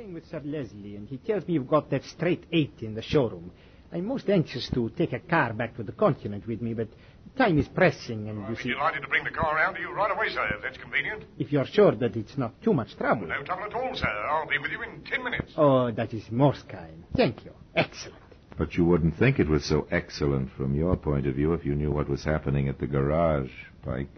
I'm 0.08 0.14
staying 0.14 0.14
with 0.14 0.30
Sir 0.30 0.40
Leslie, 0.44 0.96
and 0.96 1.06
he 1.08 1.18
tells 1.18 1.46
me 1.46 1.54
you've 1.54 1.68
got 1.68 1.90
that 1.90 2.02
straight 2.04 2.44
eight 2.50 2.80
in 2.80 2.94
the 2.94 3.02
showroom. 3.02 3.50
I'm 3.92 4.06
most 4.06 4.28
anxious 4.30 4.70
to 4.72 4.88
take 4.90 5.12
a 5.12 5.18
car 5.18 5.52
back 5.52 5.76
to 5.76 5.82
the 5.82 5.92
continent 5.92 6.46
with 6.46 6.62
me, 6.62 6.72
but 6.72 6.88
time 7.36 7.58
is 7.58 7.68
pressing, 7.68 8.28
and 8.28 8.38
you 8.38 8.44
I'll 8.44 8.56
be 8.56 8.70
delighted 8.70 9.02
to 9.02 9.08
bring 9.08 9.24
the 9.24 9.30
car 9.30 9.56
round 9.56 9.76
to 9.76 9.82
you 9.82 9.92
right 9.92 10.10
away, 10.10 10.28
sir, 10.30 10.46
if 10.56 10.62
that's 10.62 10.78
convenient. 10.78 11.24
if 11.38 11.52
you're 11.52 11.66
sure 11.66 11.94
that 11.96 12.16
it's 12.16 12.38
not 12.38 12.52
too 12.62 12.72
much 12.72 12.96
trouble. 12.96 13.26
No 13.26 13.42
trouble 13.42 13.64
at 13.64 13.74
all, 13.74 13.94
sir. 13.94 14.06
I'll 14.06 14.48
be 14.48 14.58
with 14.58 14.70
you 14.70 14.82
in 14.82 15.02
ten 15.04 15.22
minutes. 15.22 15.52
Oh, 15.56 15.90
that 15.90 16.14
is 16.14 16.24
most 16.30 16.66
kind. 16.68 17.04
Thank 17.14 17.44
you. 17.44 17.52
Excellent. 17.74 18.16
But 18.56 18.74
you 18.74 18.84
wouldn't 18.86 19.18
think 19.18 19.38
it 19.38 19.48
was 19.48 19.64
so 19.64 19.86
excellent 19.90 20.50
from 20.52 20.74
your 20.74 20.96
point 20.96 21.26
of 21.26 21.34
view 21.34 21.52
if 21.52 21.66
you 21.66 21.74
knew 21.74 21.90
what 21.90 22.08
was 22.08 22.24
happening 22.24 22.68
at 22.68 22.78
the 22.78 22.86
garage, 22.86 23.50
Pike. 23.84 24.08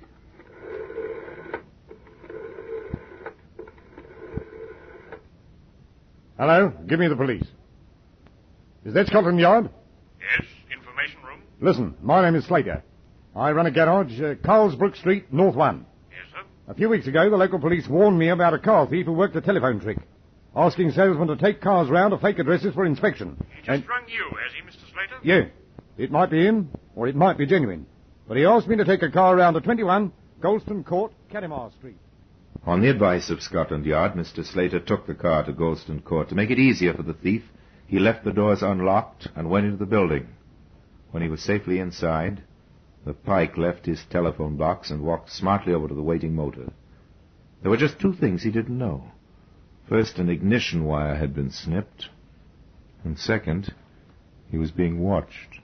Hello? 6.40 6.72
Give 6.86 6.98
me 6.98 7.06
the 7.06 7.16
police. 7.16 7.44
Is 8.86 8.94
that 8.94 9.06
Scotland 9.08 9.38
Yard? 9.38 9.68
Yes, 10.18 10.48
information 10.74 11.18
room. 11.22 11.42
Listen, 11.60 11.94
my 12.00 12.22
name 12.22 12.34
is 12.34 12.46
Slater. 12.46 12.82
I 13.36 13.52
run 13.52 13.66
a 13.66 13.70
garage, 13.70 14.18
uh, 14.22 14.36
Carlsbrook 14.36 14.96
Street, 14.96 15.30
North 15.30 15.54
1. 15.54 15.84
Yes, 16.10 16.18
sir. 16.32 16.38
A 16.66 16.74
few 16.74 16.88
weeks 16.88 17.06
ago, 17.06 17.28
the 17.28 17.36
local 17.36 17.58
police 17.58 17.86
warned 17.86 18.18
me 18.18 18.30
about 18.30 18.54
a 18.54 18.58
car 18.58 18.86
thief 18.86 19.04
who 19.04 19.12
worked 19.12 19.36
a 19.36 19.42
telephone 19.42 19.80
trick, 19.80 19.98
asking 20.56 20.92
salesmen 20.92 21.28
to 21.28 21.36
take 21.36 21.60
cars 21.60 21.90
round 21.90 22.12
to 22.12 22.18
fake 22.18 22.38
addresses 22.38 22.72
for 22.72 22.86
inspection. 22.86 23.36
He 23.54 23.58
just 23.58 23.68
And- 23.68 23.86
rung 23.86 24.04
you, 24.08 24.24
has 24.42 24.52
he, 24.54 24.62
Mr. 24.62 24.90
Slater? 24.94 25.16
yeah, 25.22 25.44
it 25.98 26.10
might 26.10 26.30
be 26.30 26.46
him, 26.46 26.70
or 26.96 27.06
it 27.06 27.16
might 27.16 27.36
be 27.36 27.44
genuine. 27.44 27.84
But 28.26 28.38
he 28.38 28.46
asked 28.46 28.66
me 28.66 28.76
to 28.76 28.84
take 28.86 29.02
a 29.02 29.10
car 29.10 29.36
round 29.36 29.56
to 29.56 29.60
21 29.60 30.10
Golston 30.40 30.86
Court, 30.86 31.12
Catamar 31.30 31.70
Street. 31.72 31.98
On 32.66 32.82
the 32.82 32.90
advice 32.90 33.30
of 33.30 33.42
Scotland 33.42 33.86
Yard, 33.86 34.12
Mr. 34.12 34.44
Slater 34.44 34.80
took 34.80 35.06
the 35.06 35.14
car 35.14 35.44
to 35.44 35.52
Golston 35.52 36.04
Court. 36.04 36.28
To 36.28 36.34
make 36.34 36.50
it 36.50 36.58
easier 36.58 36.92
for 36.92 37.02
the 37.02 37.14
thief, 37.14 37.50
he 37.86 37.98
left 37.98 38.22
the 38.22 38.32
doors 38.32 38.62
unlocked 38.62 39.28
and 39.34 39.48
went 39.48 39.64
into 39.64 39.78
the 39.78 39.86
building. 39.86 40.28
When 41.10 41.22
he 41.22 41.28
was 41.30 41.42
safely 41.42 41.78
inside, 41.78 42.42
the 43.06 43.14
Pike 43.14 43.56
left 43.56 43.86
his 43.86 44.04
telephone 44.10 44.56
box 44.56 44.90
and 44.90 45.02
walked 45.02 45.30
smartly 45.30 45.72
over 45.72 45.88
to 45.88 45.94
the 45.94 46.02
waiting 46.02 46.34
motor. 46.34 46.70
There 47.62 47.70
were 47.70 47.78
just 47.78 47.98
two 47.98 48.12
things 48.12 48.42
he 48.42 48.50
didn't 48.50 48.76
know. 48.76 49.04
First, 49.88 50.18
an 50.18 50.28
ignition 50.28 50.84
wire 50.84 51.16
had 51.16 51.34
been 51.34 51.50
snipped, 51.50 52.10
and 53.02 53.18
second, 53.18 53.74
he 54.50 54.58
was 54.58 54.70
being 54.70 55.00
watched. 55.00 55.60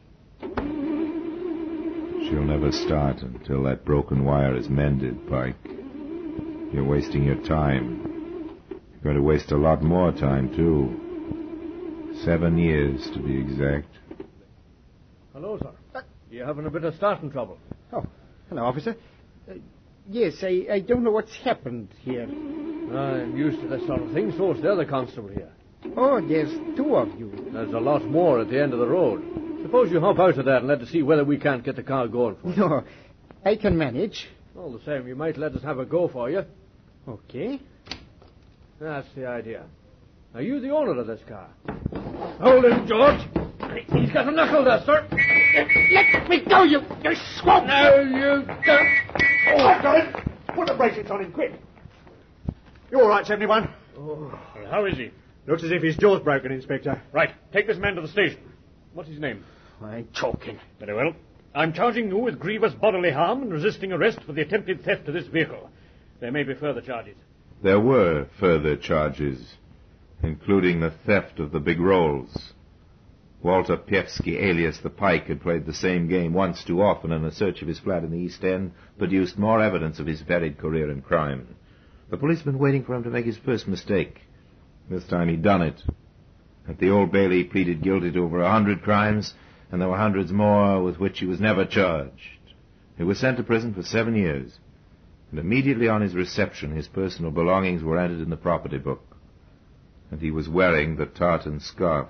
She'll 2.24 2.42
never 2.42 2.72
start 2.72 3.22
until 3.22 3.62
that 3.64 3.84
broken 3.84 4.24
wire 4.24 4.56
is 4.56 4.68
mended, 4.68 5.28
Pike. 5.28 5.85
You're 6.72 6.84
wasting 6.84 7.24
your 7.24 7.42
time. 7.44 8.60
You're 8.70 9.02
going 9.02 9.16
to 9.16 9.22
waste 9.22 9.52
a 9.52 9.56
lot 9.56 9.82
more 9.82 10.12
time, 10.12 10.54
too. 10.54 11.02
Seven 12.24 12.58
years, 12.58 13.08
to 13.12 13.20
be 13.20 13.38
exact. 13.38 13.88
Hello, 15.32 15.58
sir. 15.58 16.02
You're 16.30 16.46
having 16.46 16.66
a 16.66 16.70
bit 16.70 16.84
of 16.84 16.94
starting 16.96 17.30
trouble? 17.30 17.58
Oh, 17.92 18.04
hello, 18.48 18.64
officer. 18.64 18.96
Uh, 19.48 19.54
yes, 20.08 20.34
I, 20.42 20.66
I 20.70 20.80
don't 20.80 21.04
know 21.04 21.12
what's 21.12 21.36
happened 21.36 21.88
here. 22.00 22.24
I'm 22.24 23.36
used 23.36 23.60
to 23.60 23.68
this 23.68 23.86
sort 23.86 24.02
of 24.02 24.12
thing, 24.12 24.32
so 24.36 24.52
is 24.52 24.62
the 24.62 24.72
other 24.72 24.84
constable 24.84 25.28
here. 25.28 25.52
Oh, 25.96 26.20
there's 26.26 26.50
two 26.76 26.96
of 26.96 27.16
you. 27.18 27.32
There's 27.52 27.72
a 27.72 27.78
lot 27.78 28.04
more 28.04 28.40
at 28.40 28.50
the 28.50 28.60
end 28.60 28.72
of 28.72 28.80
the 28.80 28.88
road. 28.88 29.22
Suppose 29.62 29.90
you 29.90 30.00
hop 30.00 30.18
out 30.18 30.38
of 30.38 30.44
that 30.46 30.58
and 30.58 30.68
let 30.68 30.80
us 30.80 30.88
see 30.88 31.02
whether 31.02 31.24
we 31.24 31.38
can't 31.38 31.64
get 31.64 31.76
the 31.76 31.82
car 31.82 32.08
going 32.08 32.36
for 32.36 32.48
you. 32.48 32.56
No, 32.56 32.82
I 33.44 33.56
can 33.56 33.78
manage. 33.78 34.28
All 34.58 34.72
the 34.72 34.82
same, 34.84 35.06
you 35.06 35.14
might 35.14 35.36
let 35.36 35.52
us 35.52 35.62
have 35.62 35.78
a 35.78 35.84
go 35.84 36.08
for 36.08 36.30
you. 36.30 36.42
Okay. 37.08 37.60
That's 38.80 39.06
the 39.14 39.26
idea. 39.26 39.64
Are 40.34 40.42
you 40.42 40.60
the 40.60 40.70
owner 40.70 40.98
of 40.98 41.06
this 41.06 41.20
car? 41.28 41.48
Hold 42.40 42.64
him, 42.64 42.86
George. 42.86 43.20
He's 43.92 44.10
got 44.12 44.28
a 44.28 44.30
knuckle 44.30 44.64
duster. 44.64 45.06
Let 45.92 46.28
me 46.28 46.44
go, 46.48 46.62
you, 46.64 46.80
you 47.02 47.14
swamp! 47.40 47.66
No, 47.66 48.00
you 48.00 48.44
don't. 48.64 48.88
Oh, 49.48 49.66
I've 49.66 49.82
got 49.82 50.04
him. 50.04 50.32
Put 50.54 50.68
the 50.68 50.74
bracelets 50.74 51.10
on 51.10 51.24
him, 51.24 51.32
quick. 51.32 51.52
You 52.90 53.00
all 53.00 53.08
right, 53.08 53.26
71? 53.26 53.68
Well, 53.96 54.38
how 54.70 54.84
is 54.84 54.96
he? 54.96 55.10
Looks 55.46 55.62
as 55.64 55.70
if 55.70 55.82
his 55.82 55.96
jaw's 55.96 56.22
broken, 56.22 56.50
Inspector. 56.52 57.02
Right. 57.12 57.30
Take 57.52 57.66
this 57.66 57.78
man 57.78 57.94
to 57.94 58.02
the 58.02 58.08
station. 58.08 58.40
What's 58.94 59.08
his 59.08 59.20
name? 59.20 59.44
I 59.82 59.98
ain't 59.98 60.14
talking. 60.14 60.58
Very 60.80 60.94
well. 60.94 61.14
I'm 61.56 61.72
charging 61.72 62.10
you 62.10 62.18
with 62.18 62.38
grievous 62.38 62.74
bodily 62.74 63.10
harm 63.10 63.40
and 63.40 63.50
resisting 63.50 63.90
arrest 63.90 64.22
for 64.26 64.34
the 64.34 64.42
attempted 64.42 64.84
theft 64.84 65.08
of 65.08 65.14
this 65.14 65.26
vehicle. 65.26 65.70
There 66.20 66.30
may 66.30 66.42
be 66.42 66.52
further 66.52 66.82
charges. 66.82 67.16
There 67.62 67.80
were 67.80 68.26
further 68.38 68.76
charges, 68.76 69.54
including 70.22 70.80
the 70.80 70.92
theft 71.06 71.40
of 71.40 71.52
the 71.52 71.58
big 71.58 71.80
rolls. 71.80 72.52
Walter 73.42 73.78
Pievsky, 73.78 74.38
alias 74.38 74.80
the 74.82 74.90
Pike, 74.90 75.28
had 75.28 75.40
played 75.40 75.64
the 75.64 75.72
same 75.72 76.08
game 76.08 76.34
once 76.34 76.62
too 76.62 76.82
often, 76.82 77.10
and 77.10 77.24
a 77.24 77.32
search 77.32 77.62
of 77.62 77.68
his 77.68 77.78
flat 77.78 78.04
in 78.04 78.10
the 78.10 78.18
East 78.18 78.44
End 78.44 78.72
produced 78.98 79.38
more 79.38 79.62
evidence 79.62 79.98
of 79.98 80.06
his 80.06 80.20
varied 80.20 80.58
career 80.58 80.90
in 80.90 81.00
crime. 81.00 81.56
The 82.10 82.18
police 82.18 82.38
had 82.38 82.46
been 82.46 82.58
waiting 82.58 82.84
for 82.84 82.94
him 82.94 83.04
to 83.04 83.10
make 83.10 83.24
his 83.24 83.38
first 83.38 83.66
mistake. 83.66 84.20
This 84.90 85.06
time 85.06 85.30
he'd 85.30 85.42
done 85.42 85.62
it. 85.62 85.82
At 86.68 86.78
the 86.78 86.90
Old 86.90 87.12
Bailey, 87.12 87.44
pleaded 87.44 87.82
guilty 87.82 88.12
to 88.12 88.24
over 88.24 88.42
a 88.42 88.50
hundred 88.50 88.82
crimes, 88.82 89.32
and 89.70 89.80
there 89.80 89.88
were 89.88 89.96
hundreds 89.96 90.32
more 90.32 90.82
with 90.82 90.98
which 90.98 91.18
he 91.18 91.26
was 91.26 91.40
never 91.40 91.64
charged. 91.64 92.38
He 92.96 93.04
was 93.04 93.18
sent 93.18 93.36
to 93.36 93.42
prison 93.42 93.74
for 93.74 93.82
seven 93.82 94.14
years, 94.14 94.58
and 95.30 95.38
immediately 95.40 95.88
on 95.88 96.00
his 96.00 96.14
reception, 96.14 96.74
his 96.74 96.88
personal 96.88 97.30
belongings 97.30 97.82
were 97.82 97.98
entered 97.98 98.20
in 98.20 98.30
the 98.30 98.36
property 98.36 98.78
book, 98.78 99.16
and 100.10 100.20
he 100.20 100.30
was 100.30 100.48
wearing 100.48 100.96
the 100.96 101.06
tartan 101.06 101.60
scarf, 101.60 102.08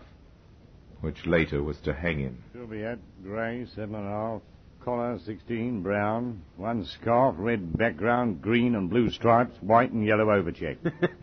which 1.01 1.27
later 1.27 1.63
was 1.63 1.79
to 1.81 1.95
hang 1.95 2.21
him. 2.21 2.45
Juliet, 2.53 2.99
grey, 3.23 3.67
seven 3.75 3.95
and 3.97 4.07
a 4.07 4.11
half. 4.11 4.43
Collar, 4.87 5.19
16, 5.27 5.83
brown. 5.83 6.43
One 6.57 6.85
scarf, 6.85 7.35
red 7.41 7.77
background, 7.77 8.41
green 8.41 8.77
and 8.77 8.89
blue 8.89 9.11
stripes, 9.11 9.57
white 9.61 9.91
and 9.91 10.07
yellow 10.07 10.27
overcheck. 10.27 10.77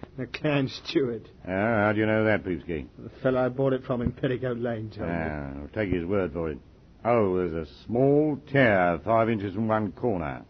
McCann 0.19 0.69
Stewart. 0.69 1.30
Ah, 1.47 1.86
how 1.86 1.93
do 1.93 2.02
you 2.02 2.06
know 2.06 2.26
that, 2.26 2.43
Peepsky? 2.43 2.88
The 2.99 3.10
fellow 3.21 3.45
I 3.45 3.47
bought 3.47 3.71
it 3.71 3.86
from 3.86 4.02
in 4.02 4.12
Petticoat 4.12 4.58
Lane 4.58 4.89
told 4.89 5.08
me. 5.08 5.15
Ah, 5.15 5.62
I'll 5.62 5.69
take 5.73 5.93
his 5.93 6.04
word 6.04 6.34
for 6.34 6.49
it. 6.49 6.58
Oh, 7.06 7.38
there's 7.38 7.69
a 7.69 7.71
small 7.86 8.38
tear, 8.52 8.99
five 9.06 9.30
inches 9.30 9.54
from 9.56 9.69
one 9.69 9.93
corner. 9.93 10.43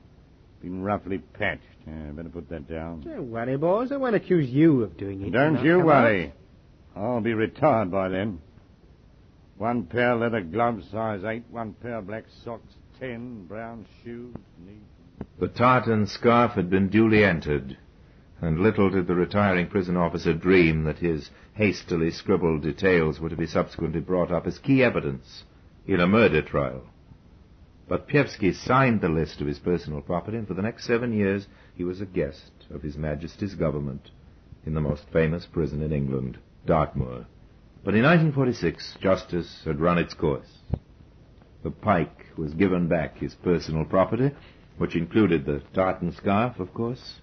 Been 0.63 0.81
roughly 0.81 1.19
patched. 1.19 1.61
Yeah, 1.85 2.13
better 2.13 2.29
put 2.29 2.49
that 2.49 2.67
down. 2.67 3.01
Don't 3.01 3.29
worry, 3.29 3.57
boys. 3.57 3.91
I 3.91 3.97
won't 3.97 4.15
accuse 4.15 4.49
you 4.49 4.81
of 4.81 4.97
doing 4.97 5.21
it. 5.21 5.31
Don't 5.31 5.63
you 5.63 5.81
worry. 5.81 6.33
I'll 6.95 7.21
be 7.21 7.35
retired 7.35 7.91
by 7.91 8.09
then. 8.09 8.41
One 9.59 9.83
pair 9.83 10.15
leather 10.15 10.41
gloves, 10.41 10.89
size 10.89 11.23
eight. 11.23 11.43
One 11.51 11.73
pair 11.73 12.01
black 12.01 12.23
socks, 12.43 12.73
ten. 12.99 13.45
Brown 13.45 13.85
shoes. 14.03 14.35
The 15.39 15.47
tartan 15.47 16.07
scarf 16.07 16.51
had 16.51 16.69
been 16.69 16.89
duly 16.89 17.23
entered, 17.23 17.77
and 18.39 18.59
little 18.59 18.89
did 18.89 19.07
the 19.07 19.15
retiring 19.15 19.67
prison 19.67 19.97
officer 19.97 20.33
dream 20.33 20.83
that 20.83 20.99
his 20.99 21.29
hastily 21.53 22.11
scribbled 22.11 22.61
details 22.61 23.19
were 23.19 23.29
to 23.29 23.35
be 23.35 23.47
subsequently 23.47 23.99
brought 23.99 24.31
up 24.31 24.45
as 24.45 24.59
key 24.59 24.83
evidence 24.83 25.43
in 25.87 25.99
a 25.99 26.07
murder 26.07 26.41
trial. 26.41 26.83
But 27.87 28.07
Pievsky 28.07 28.53
signed 28.53 29.01
the 29.01 29.09
list 29.09 29.41
of 29.41 29.47
his 29.47 29.59
personal 29.59 30.01
property, 30.01 30.37
and 30.37 30.47
for 30.47 30.53
the 30.53 30.61
next 30.61 30.85
seven 30.85 31.13
years 31.13 31.47
he 31.75 31.83
was 31.83 31.99
a 31.99 32.05
guest 32.05 32.51
of 32.73 32.81
His 32.81 32.97
Majesty's 32.97 33.55
government 33.55 34.11
in 34.65 34.73
the 34.73 34.81
most 34.81 35.03
famous 35.11 35.45
prison 35.45 35.81
in 35.81 35.91
England, 35.91 36.37
Dartmoor. 36.65 37.25
But 37.83 37.95
in 37.95 38.03
1946, 38.03 38.97
justice 39.01 39.63
had 39.65 39.81
run 39.81 39.97
its 39.97 40.13
course. 40.13 40.59
The 41.63 41.71
Pike 41.71 42.25
was 42.37 42.53
given 42.53 42.89
back 42.89 43.17
his 43.17 43.35
personal 43.35 43.85
property, 43.85 44.31
which 44.77 44.97
included 44.97 45.45
the 45.45 45.61
tartan 45.73 46.11
scarf, 46.11 46.59
of 46.59 46.73
course, 46.73 47.21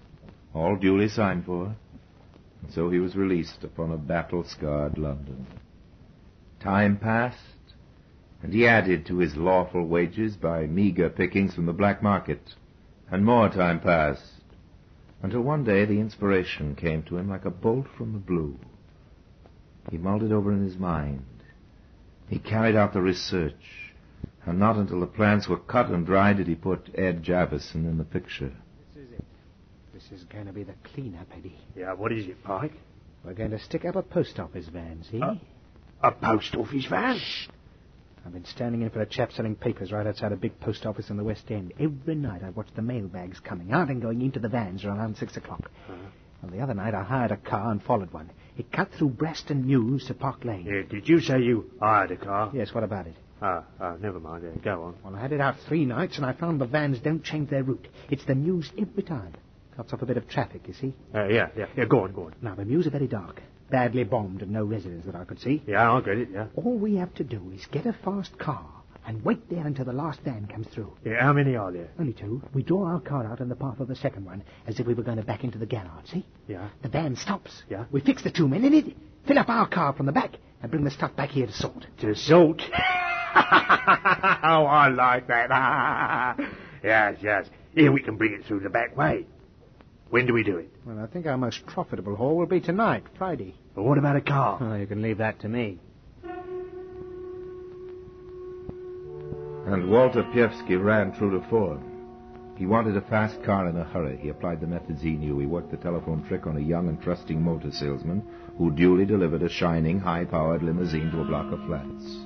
all 0.53 0.75
duly 0.75 1.07
signed 1.07 1.45
for, 1.45 1.75
and 2.61 2.71
so 2.71 2.89
he 2.89 2.99
was 2.99 3.15
released 3.15 3.63
upon 3.63 3.91
a 3.91 3.97
battle-scarred 3.97 4.97
London. 4.97 5.45
Time 6.59 6.97
passed, 6.97 7.75
and 8.41 8.51
he 8.51 8.67
added 8.67 9.05
to 9.05 9.19
his 9.19 9.37
lawful 9.37 9.85
wages 9.85 10.35
by 10.35 10.65
meager 10.65 11.09
pickings 11.09 11.53
from 11.53 11.67
the 11.67 11.73
black 11.73 12.01
market, 12.01 12.55
and 13.11 13.23
more 13.23 13.47
time 13.49 13.79
passed, 13.79 14.41
until 15.21 15.41
one 15.41 15.63
day 15.63 15.85
the 15.85 15.99
inspiration 15.99 16.75
came 16.75 17.03
to 17.03 17.17
him 17.17 17.29
like 17.29 17.45
a 17.45 17.51
bolt 17.51 17.85
from 17.95 18.13
the 18.13 18.19
blue. 18.19 18.57
He 19.91 19.99
mulled 19.99 20.23
it 20.23 20.31
over 20.31 20.51
in 20.51 20.63
his 20.63 20.77
mind. 20.77 21.25
He 22.27 22.39
carried 22.39 22.75
out 22.75 22.93
the 22.93 23.01
research, 23.01 23.90
and 24.45 24.59
not 24.59 24.75
until 24.77 24.99
the 24.99 25.07
plants 25.07 25.47
were 25.47 25.57
cut 25.57 25.89
and 25.89 26.05
dried 26.05 26.37
did 26.37 26.47
he 26.47 26.55
put 26.55 26.89
Ed 26.95 27.23
Javison 27.23 27.85
in 27.89 27.97
the 27.97 28.03
picture. 28.03 28.51
This 28.95 29.03
is 29.05 29.11
it. 29.13 29.23
This 29.93 30.11
is 30.11 30.23
going 30.25 30.45
to 30.47 30.53
be 30.53 30.63
the 30.63 30.73
cleanup, 30.93 31.27
Eddie. 31.37 31.57
Yeah, 31.75 31.93
what 31.93 32.11
is 32.11 32.27
it, 32.27 32.43
Pike? 32.43 32.73
We're 33.23 33.33
going 33.33 33.51
to 33.51 33.59
stick 33.59 33.85
up 33.85 33.95
a 33.95 34.01
post 34.01 34.39
office 34.39 34.67
van, 34.67 35.03
see? 35.09 35.21
Uh, 35.21 35.35
A 36.01 36.11
post 36.11 36.55
office 36.55 36.85
van? 36.87 37.19
I've 38.25 38.33
been 38.33 38.45
standing 38.45 38.81
in 38.83 38.89
for 38.91 39.01
a 39.01 39.05
chap 39.05 39.31
selling 39.31 39.55
papers 39.55 39.91
right 39.91 40.05
outside 40.05 40.31
a 40.31 40.35
big 40.35 40.59
post 40.59 40.85
office 40.85 41.09
in 41.09 41.17
the 41.17 41.23
West 41.23 41.49
End. 41.49 41.73
Every 41.79 42.15
night 42.15 42.43
I 42.43 42.49
watch 42.51 42.67
the 42.75 42.81
mailbags 42.83 43.39
coming 43.39 43.71
out 43.71 43.89
and 43.89 44.01
going 44.01 44.21
into 44.21 44.39
the 44.39 44.49
vans 44.49 44.85
around 44.85 45.17
six 45.17 45.37
o'clock. 45.37 45.69
And 46.41 46.51
the 46.51 46.59
other 46.59 46.73
night 46.73 46.93
I 46.95 47.03
hired 47.03 47.31
a 47.31 47.37
car 47.37 47.71
and 47.71 47.81
followed 47.81 48.11
one. 48.11 48.29
It 48.57 48.71
cut 48.71 48.89
through 48.97 49.11
Preston 49.11 49.65
Mews 49.65 50.05
to 50.07 50.13
Park 50.13 50.43
Lane. 50.45 50.65
Yeah, 50.65 50.81
did 50.89 51.07
you 51.07 51.19
say 51.19 51.41
you 51.41 51.69
hired 51.79 52.11
a 52.11 52.17
car? 52.17 52.51
Yes, 52.53 52.73
what 52.73 52.83
about 52.83 53.07
it? 53.07 53.15
Ah, 53.41 53.63
ah, 53.79 53.95
never 53.99 54.19
mind. 54.19 54.43
Yeah, 54.43 54.61
go 54.63 54.83
on. 54.83 54.95
Well, 55.03 55.15
I 55.15 55.21
had 55.21 55.31
it 55.31 55.41
out 55.41 55.55
three 55.67 55.85
nights 55.85 56.17
and 56.17 56.25
I 56.25 56.33
found 56.33 56.61
the 56.61 56.65
vans 56.65 56.99
don't 56.99 57.23
change 57.23 57.49
their 57.49 57.63
route. 57.63 57.87
It's 58.09 58.23
the 58.25 58.35
Mews 58.35 58.71
every 58.77 59.03
time. 59.03 59.33
Cuts 59.75 59.93
off 59.93 60.01
a 60.01 60.05
bit 60.05 60.17
of 60.17 60.27
traffic, 60.27 60.61
you 60.67 60.73
see. 60.73 60.93
Uh, 61.15 61.27
yeah, 61.27 61.47
yeah, 61.57 61.65
yeah, 61.75 61.85
go 61.85 62.03
on, 62.03 62.13
go 62.13 62.25
on. 62.25 62.35
Now, 62.41 62.55
the 62.55 62.65
Mews 62.65 62.85
are 62.87 62.91
very 62.91 63.07
dark. 63.07 63.41
Badly 63.71 64.03
bombed 64.03 64.41
and 64.41 64.51
no 64.51 64.65
residents 64.65 65.05
that 65.05 65.15
I 65.15 65.23
could 65.23 65.39
see. 65.39 65.63
Yeah, 65.65 65.89
I'll 65.89 66.01
get 66.01 66.17
it, 66.17 66.29
yeah. 66.31 66.47
All 66.55 66.77
we 66.77 66.95
have 66.95 67.13
to 67.15 67.23
do 67.23 67.51
is 67.55 67.65
get 67.71 67.85
a 67.85 67.93
fast 67.93 68.37
car 68.37 68.65
and 69.07 69.23
wait 69.25 69.49
there 69.49 69.65
until 69.65 69.85
the 69.85 69.93
last 69.93 70.19
van 70.21 70.45
comes 70.45 70.67
through. 70.67 70.91
Yeah, 71.03 71.21
how 71.21 71.33
many 71.33 71.55
are 71.55 71.71
there? 71.71 71.89
Only 71.97 72.13
two. 72.13 72.43
We 72.53 72.61
draw 72.61 72.85
our 72.85 72.99
car 72.99 73.25
out 73.25 73.39
in 73.39 73.49
the 73.49 73.55
path 73.55 73.79
of 73.79 73.87
the 73.87 73.95
second 73.95 74.25
one, 74.25 74.43
as 74.67 74.79
if 74.79 74.85
we 74.85 74.93
were 74.93 75.03
going 75.03 75.17
to 75.17 75.23
back 75.23 75.43
into 75.43 75.57
the 75.57 75.65
garage, 75.65 76.09
see? 76.11 76.25
Yeah. 76.47 76.67
The 76.83 76.89
van 76.89 77.15
stops. 77.15 77.63
Yeah. 77.69 77.85
We 77.91 78.01
fix 78.01 78.23
the 78.23 78.29
two 78.31 78.47
men 78.47 78.65
in 78.65 78.73
it, 78.73 78.95
fill 79.25 79.39
up 79.39 79.49
our 79.49 79.67
car 79.67 79.93
from 79.93 80.05
the 80.05 80.11
back, 80.11 80.35
and 80.61 80.69
bring 80.69 80.83
the 80.83 80.91
stuff 80.91 81.15
back 81.15 81.29
here 81.29 81.47
to 81.47 81.53
sort. 81.53 81.87
To 82.01 82.13
salt. 82.13 82.61
oh, 84.43 84.65
I 84.65 84.89
like 84.89 85.27
that. 85.27 86.37
yes, 86.83 87.17
yes. 87.21 87.47
Here 87.73 87.91
we 87.91 88.01
can 88.01 88.17
bring 88.17 88.33
it 88.33 88.45
through 88.45 88.61
the 88.61 88.69
back 88.69 88.95
way. 88.97 89.25
When 90.09 90.25
do 90.25 90.33
we 90.33 90.43
do 90.43 90.57
it? 90.57 90.69
Well, 90.85 90.99
I 90.99 91.07
think 91.07 91.25
our 91.25 91.37
most 91.37 91.65
profitable 91.65 92.15
haul 92.15 92.35
will 92.35 92.45
be 92.45 92.59
tonight, 92.59 93.03
Friday. 93.17 93.55
But 93.73 93.83
what 93.83 93.97
about 93.97 94.17
a 94.17 94.21
car? 94.21 94.57
Oh, 94.59 94.75
you 94.75 94.85
can 94.85 95.01
leave 95.01 95.19
that 95.19 95.39
to 95.41 95.47
me. 95.47 95.79
And 99.67 99.89
Walter 99.89 100.23
Pievsky 100.23 100.75
ran 100.75 101.13
true 101.13 101.31
to 101.31 101.47
form. 101.49 101.87
He 102.57 102.65
wanted 102.65 102.97
a 102.97 103.01
fast 103.01 103.41
car 103.43 103.67
in 103.69 103.77
a 103.77 103.85
hurry. 103.85 104.17
He 104.17 104.29
applied 104.29 104.59
the 104.59 104.67
methods 104.67 105.01
he 105.01 105.11
knew. 105.11 105.39
He 105.39 105.45
worked 105.45 105.71
the 105.71 105.77
telephone 105.77 106.23
trick 106.27 106.45
on 106.45 106.57
a 106.57 106.59
young 106.59 106.89
and 106.89 107.01
trusting 107.01 107.41
motor 107.41 107.71
salesman 107.71 108.21
who 108.57 108.69
duly 108.69 109.05
delivered 109.05 109.43
a 109.43 109.49
shining, 109.49 109.99
high-powered 109.99 110.61
limousine 110.61 111.09
to 111.11 111.21
a 111.21 111.25
block 111.25 111.51
of 111.53 111.63
flats. 111.65 112.25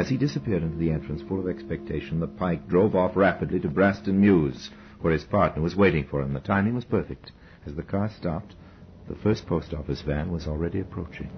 As 0.00 0.08
he 0.08 0.16
disappeared 0.16 0.62
into 0.62 0.78
the 0.78 0.90
entrance 0.90 1.20
full 1.20 1.40
of 1.40 1.46
expectation, 1.46 2.20
the 2.20 2.26
Pike 2.26 2.66
drove 2.66 2.96
off 2.96 3.16
rapidly 3.16 3.60
to 3.60 3.68
Braston 3.68 4.18
Mews, 4.18 4.70
where 5.02 5.12
his 5.12 5.24
partner 5.24 5.60
was 5.60 5.76
waiting 5.76 6.06
for 6.06 6.22
him. 6.22 6.32
The 6.32 6.40
timing 6.40 6.74
was 6.74 6.86
perfect. 6.86 7.32
As 7.66 7.74
the 7.74 7.82
car 7.82 8.08
stopped, 8.08 8.54
the 9.10 9.14
first 9.16 9.46
post 9.46 9.74
office 9.74 10.00
van 10.00 10.32
was 10.32 10.46
already 10.46 10.80
approaching. 10.80 11.28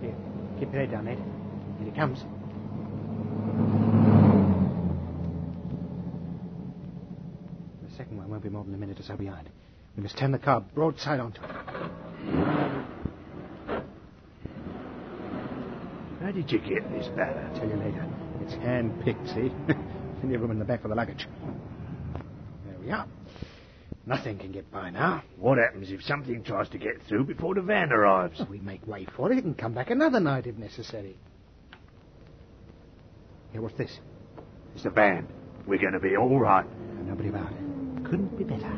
Here, 0.00 0.14
keep 0.58 0.72
your 0.72 0.80
head 0.80 0.90
down, 0.90 1.06
Ed. 1.06 1.18
Here 1.78 1.90
he 1.90 1.94
comes. 1.94 2.20
The 7.82 7.94
second 7.94 8.16
one 8.16 8.30
won't 8.30 8.42
be 8.42 8.48
more 8.48 8.64
than 8.64 8.72
a 8.72 8.78
minute 8.78 8.98
or 8.98 9.02
so 9.02 9.16
behind. 9.16 9.50
We 9.98 10.02
must 10.02 10.16
turn 10.16 10.32
the 10.32 10.38
car 10.38 10.64
broadside 10.74 11.20
onto 11.20 11.42
it. 11.42 12.55
How 16.26 16.32
did 16.32 16.50
you 16.50 16.58
get 16.58 16.82
this 16.90 17.06
ladder? 17.16 17.48
I'll 17.48 17.56
tell 17.56 17.68
you 17.68 17.76
later. 17.76 18.04
It's 18.40 18.54
hand-picked, 18.54 19.28
see? 19.28 19.52
Plenty 20.18 20.34
of 20.34 20.40
room 20.40 20.50
in 20.50 20.58
the 20.58 20.64
back 20.64 20.82
for 20.82 20.88
the 20.88 20.94
luggage. 20.96 21.28
There 22.66 22.78
we 22.84 22.90
are. 22.90 23.06
Nothing 24.06 24.36
can 24.36 24.50
get 24.50 24.68
by 24.72 24.90
now. 24.90 25.22
What 25.36 25.58
happens 25.58 25.92
if 25.92 26.02
something 26.02 26.42
tries 26.42 26.68
to 26.70 26.78
get 26.78 26.94
through 27.08 27.26
before 27.26 27.54
the 27.54 27.62
van 27.62 27.92
arrives? 27.92 28.42
We 28.50 28.58
make 28.58 28.84
way 28.88 29.06
for 29.16 29.32
it. 29.32 29.44
and 29.44 29.56
come 29.56 29.72
back 29.72 29.90
another 29.90 30.18
night 30.18 30.48
if 30.48 30.56
necessary. 30.56 31.16
Here, 33.52 33.62
what's 33.62 33.78
this? 33.78 33.96
It's 34.74 34.82
the 34.82 34.90
van. 34.90 35.28
We're 35.64 35.78
going 35.78 35.92
to 35.92 36.00
be 36.00 36.16
all 36.16 36.40
right. 36.40 36.66
Nobody 37.04 37.28
about 37.28 37.52
it. 37.52 38.04
Couldn't 38.04 38.36
be 38.36 38.42
better. 38.42 38.76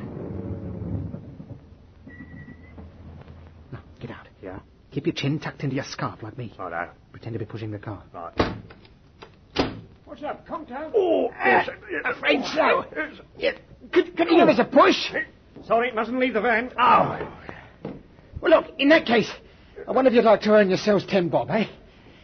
Yeah? 4.42 4.60
Keep 4.98 5.06
your 5.06 5.14
chin 5.14 5.38
tucked 5.38 5.62
into 5.62 5.76
your 5.76 5.84
scarf 5.84 6.24
like 6.24 6.36
me. 6.36 6.52
Righto. 6.58 6.90
Pretend 7.12 7.34
to 7.34 7.38
be 7.38 7.44
pushing 7.44 7.70
the 7.70 7.78
car. 7.78 8.02
Right. 8.12 8.56
What's 10.04 10.24
up, 10.24 10.44
Conktown? 10.44 10.90
Oh, 10.92 11.30
Ah, 11.38 11.64
afraid 12.04 12.44
so. 12.46 12.84
Yeah. 13.36 13.52
Could, 13.92 14.16
could 14.16 14.28
you 14.28 14.38
give 14.38 14.48
us 14.48 14.58
a 14.58 14.64
push? 14.64 14.96
Sorry, 15.68 15.92
mustn't 15.92 16.18
leave 16.18 16.34
the 16.34 16.40
van. 16.40 16.72
Oh. 16.76 17.32
Well, 18.40 18.50
look, 18.50 18.74
in 18.80 18.88
that 18.88 19.06
case, 19.06 19.30
I 19.86 19.92
wonder 19.92 20.08
if 20.10 20.16
you'd 20.16 20.24
like 20.24 20.40
to 20.40 20.50
earn 20.50 20.68
yourselves 20.68 21.06
ten 21.06 21.28
bob, 21.28 21.48
eh? 21.52 21.66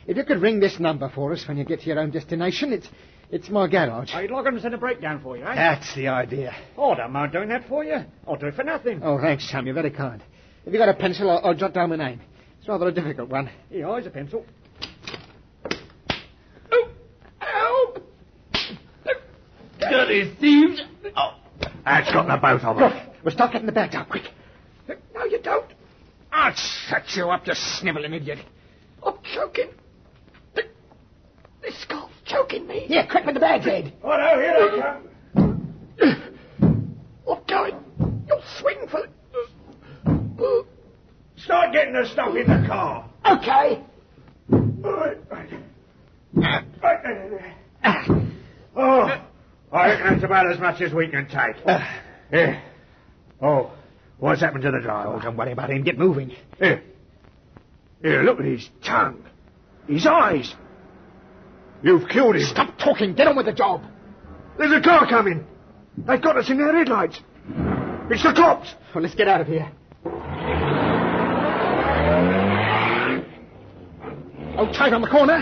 If 0.08 0.16
you 0.16 0.24
could 0.24 0.42
ring 0.42 0.58
this 0.58 0.80
number 0.80 1.08
for 1.14 1.32
us 1.32 1.46
when 1.46 1.56
you 1.56 1.64
get 1.64 1.82
to 1.82 1.87
your 1.87 2.00
own 2.00 2.10
destination, 2.10 2.72
it's 2.72 2.88
it's 3.30 3.48
my 3.50 3.68
garage. 3.68 4.12
I'd 4.14 4.32
log 4.32 4.48
on 4.48 4.54
and 4.54 4.62
send 4.62 4.74
a 4.74 4.78
breakdown 4.78 5.20
for 5.22 5.37
you, 5.37 5.44
eh? 5.44 5.54
That's 5.54 5.94
the 5.94 6.08
idea. 6.08 6.52
Oh, 6.76 6.90
I 6.90 6.96
don't 6.96 7.12
mind 7.12 7.30
doing 7.30 7.50
that 7.50 7.68
for 7.68 7.84
you. 7.84 7.98
I'll 8.26 8.34
do 8.34 8.46
it 8.48 8.54
for 8.56 8.64
nothing. 8.64 9.00
Oh, 9.04 9.20
thanks, 9.20 9.48
Sam. 9.48 9.64
You're 9.64 9.76
very 9.76 9.92
kind. 9.92 10.20
Have 10.64 10.72
you 10.74 10.80
got 10.80 10.88
a 10.88 10.94
pencil, 10.94 11.30
I'll, 11.30 11.40
I'll 11.46 11.54
jot 11.54 11.72
down 11.72 11.90
my 11.90 11.96
name. 11.96 12.20
It's 12.64 12.68
rather 12.70 12.88
a 12.88 12.92
difficult 12.92 13.29
one. 13.29 13.50
Here, 13.68 13.87
here's 13.87 14.07
a 14.07 14.11
pencil. 14.11 14.42
Dirty 19.79 20.35
thieves! 20.40 20.81
Oh, 21.14 21.35
that's 21.85 22.11
got 22.11 22.27
the 22.27 22.38
both 22.40 22.64
of 22.64 22.79
them. 22.79 22.88
Look, 22.88 22.94
we'll 23.22 23.35
start 23.35 23.53
getting 23.53 23.66
the 23.66 23.72
bags 23.72 23.94
out, 23.94 24.09
quick. 24.09 24.22
No, 24.88 25.24
you 25.27 25.42
don't. 25.42 25.70
I'll 26.33 26.55
shut 26.55 27.03
you 27.14 27.29
up, 27.29 27.46
you 27.46 27.53
snivelling 27.55 28.14
idiot. 28.14 28.38
I'm 29.05 29.18
choking. 29.35 29.68
The, 30.55 30.62
the 31.61 31.70
skull's 31.70 32.12
choking 32.24 32.66
me. 32.66 32.87
Yeah, 32.88 33.05
quick 33.11 33.27
with 33.27 33.35
the 33.35 33.40
bags, 33.40 33.66
Ed. 33.66 33.92
Oh, 34.03 34.16
no, 34.16 34.40
here 34.40 34.70
they 34.70 34.81
come. 34.81 35.11
I'm 37.29 37.44
going. 37.46 37.74
You'll 38.27 38.42
swing 38.59 38.87
for 38.90 39.03
the... 39.03 40.64
Start 41.37 41.73
getting 41.84 42.02
the 42.02 42.08
stuff 42.08 42.34
in 42.36 42.46
the 42.46 42.66
car. 42.66 43.08
Okay. 43.26 43.82
Oh, 48.76 49.08
I 49.72 49.88
reckon 49.88 50.06
that's 50.06 50.24
about 50.24 50.50
as 50.50 50.58
much 50.58 50.80
as 50.80 50.92
we 50.92 51.08
can 51.08 51.26
take. 51.26 51.64
Uh. 51.64 51.80
Here. 52.30 52.62
Oh, 53.40 53.72
what's 54.18 54.40
happened 54.40 54.62
to 54.62 54.70
the 54.70 54.80
driver? 54.80 55.14
Oh, 55.14 55.20
don't 55.20 55.36
worry 55.36 55.52
about 55.52 55.70
him. 55.70 55.82
Get 55.84 55.98
moving. 55.98 56.32
Here. 56.58 56.82
Here, 58.02 58.22
look 58.22 58.40
at 58.40 58.46
his 58.46 58.68
tongue. 58.84 59.24
His 59.86 60.06
eyes. 60.06 60.54
You've 61.82 62.08
killed 62.08 62.36
him. 62.36 62.42
Stop 62.42 62.78
talking. 62.78 63.14
Get 63.14 63.28
on 63.28 63.36
with 63.36 63.46
the 63.46 63.52
job. 63.52 63.84
There's 64.58 64.72
a 64.72 64.80
car 64.80 65.08
coming. 65.08 65.46
They've 65.98 66.20
got 66.20 66.36
us 66.36 66.50
in 66.50 66.58
their 66.58 66.76
headlights. 66.76 67.20
It's 68.10 68.22
the 68.22 68.32
cops. 68.34 68.74
Well, 68.94 69.02
let's 69.02 69.14
get 69.14 69.28
out 69.28 69.40
of 69.40 69.46
here. 69.46 69.70
Oh, 74.56 74.70
tight 74.72 74.92
on 74.92 75.02
the 75.02 75.08
corner. 75.08 75.38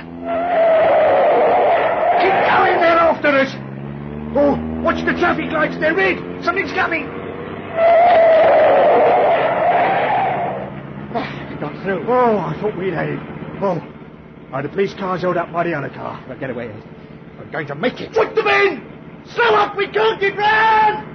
Keep 2.20 2.34
going, 2.48 2.80
they're 2.80 2.98
after 2.98 3.28
us. 3.28 3.54
Oh, 4.34 4.56
watch 4.82 5.04
the 5.04 5.12
traffic 5.18 5.52
lights. 5.52 5.76
They're 5.78 5.94
red. 5.94 6.16
Something's 6.42 6.72
coming. 6.72 7.06
Oh, 11.14 11.56
got 11.60 11.82
through. 11.84 12.06
Oh, 12.08 12.38
I 12.38 12.58
thought 12.60 12.76
we'd 12.78 12.94
had 12.94 13.10
it. 13.10 13.20
Oh, 13.60 13.80
are 14.52 14.62
the 14.62 14.68
police 14.70 14.94
cars 14.94 15.20
held 15.20 15.36
up 15.36 15.52
by 15.52 15.64
the 15.64 15.74
other 15.74 15.90
car? 15.90 16.24
Well, 16.26 16.38
get 16.38 16.50
away, 16.50 16.68
Ed. 16.68 16.82
We're 17.38 17.50
going 17.52 17.66
to 17.66 17.74
make 17.74 18.00
it. 18.00 18.12
Put 18.12 18.34
them 18.34 18.46
in! 18.46 18.82
Slow 19.34 19.54
up, 19.54 19.76
we 19.76 19.88
can't 19.88 20.20
get 20.20 20.36
round! 20.36 21.08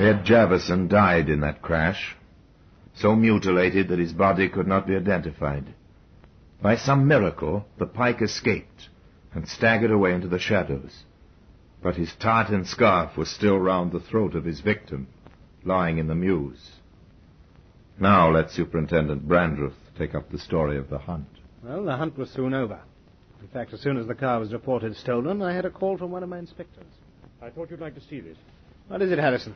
Ed 0.00 0.24
Javison 0.24 0.88
died 0.88 1.28
in 1.28 1.40
that 1.40 1.62
crash, 1.62 2.16
so 3.00 3.16
mutilated 3.16 3.88
that 3.88 3.98
his 3.98 4.12
body 4.12 4.48
could 4.48 4.66
not 4.66 4.86
be 4.86 4.94
identified. 4.94 5.74
By 6.62 6.76
some 6.76 7.08
miracle, 7.08 7.64
the 7.78 7.86
pike 7.86 8.20
escaped 8.20 8.88
and 9.32 9.48
staggered 9.48 9.90
away 9.90 10.12
into 10.12 10.28
the 10.28 10.38
shadows. 10.38 11.04
But 11.82 11.96
his 11.96 12.14
tartan 12.20 12.66
scarf 12.66 13.16
was 13.16 13.30
still 13.30 13.58
round 13.58 13.92
the 13.92 14.00
throat 14.00 14.34
of 14.34 14.44
his 14.44 14.60
victim, 14.60 15.08
lying 15.64 15.98
in 15.98 16.08
the 16.08 16.14
mews. 16.14 16.72
Now 17.98 18.30
let 18.30 18.50
Superintendent 18.50 19.26
Brandreth 19.26 19.74
take 19.96 20.14
up 20.14 20.30
the 20.30 20.38
story 20.38 20.76
of 20.76 20.90
the 20.90 20.98
hunt. 20.98 21.28
Well, 21.62 21.84
the 21.84 21.96
hunt 21.96 22.18
was 22.18 22.30
soon 22.30 22.52
over. 22.52 22.80
In 23.40 23.48
fact, 23.48 23.72
as 23.72 23.80
soon 23.80 23.96
as 23.96 24.06
the 24.06 24.14
car 24.14 24.38
was 24.38 24.52
reported 24.52 24.94
stolen, 24.96 25.40
I 25.40 25.54
had 25.54 25.64
a 25.64 25.70
call 25.70 25.96
from 25.96 26.10
one 26.10 26.22
of 26.22 26.28
my 26.28 26.38
inspectors. 26.38 26.84
I 27.40 27.48
thought 27.48 27.70
you'd 27.70 27.80
like 27.80 27.94
to 27.94 28.00
see 28.02 28.20
this. 28.20 28.36
What 28.88 29.00
is 29.00 29.10
it, 29.10 29.18
Harrison? 29.18 29.54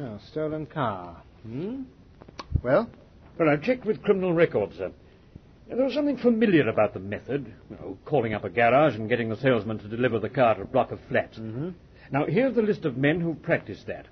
Oh, 0.00 0.18
stolen 0.30 0.66
car. 0.66 1.22
Hmm? 1.42 1.82
Well? 2.62 2.90
Well, 3.38 3.48
I've 3.48 3.62
checked 3.62 3.84
with 3.84 4.02
criminal 4.02 4.32
records, 4.32 4.76
sir. 4.76 4.92
There 5.68 5.84
was 5.84 5.94
something 5.94 6.16
familiar 6.16 6.68
about 6.68 6.94
the 6.94 7.00
method. 7.00 7.52
You 7.70 7.76
know, 7.76 7.98
calling 8.04 8.34
up 8.34 8.44
a 8.44 8.48
garage 8.48 8.94
and 8.96 9.08
getting 9.08 9.28
the 9.28 9.36
salesman 9.36 9.78
to 9.78 9.88
deliver 9.88 10.18
the 10.18 10.30
car 10.30 10.54
to 10.54 10.62
a 10.62 10.66
block 10.66 10.92
of 10.92 10.98
flats. 11.08 11.38
Mm-hmm. 11.38 11.70
Now, 12.10 12.24
here's 12.26 12.54
the 12.54 12.62
list 12.62 12.84
of 12.84 12.96
men 12.96 13.20
who've 13.20 13.40
practiced 13.40 13.86
that. 13.86 14.06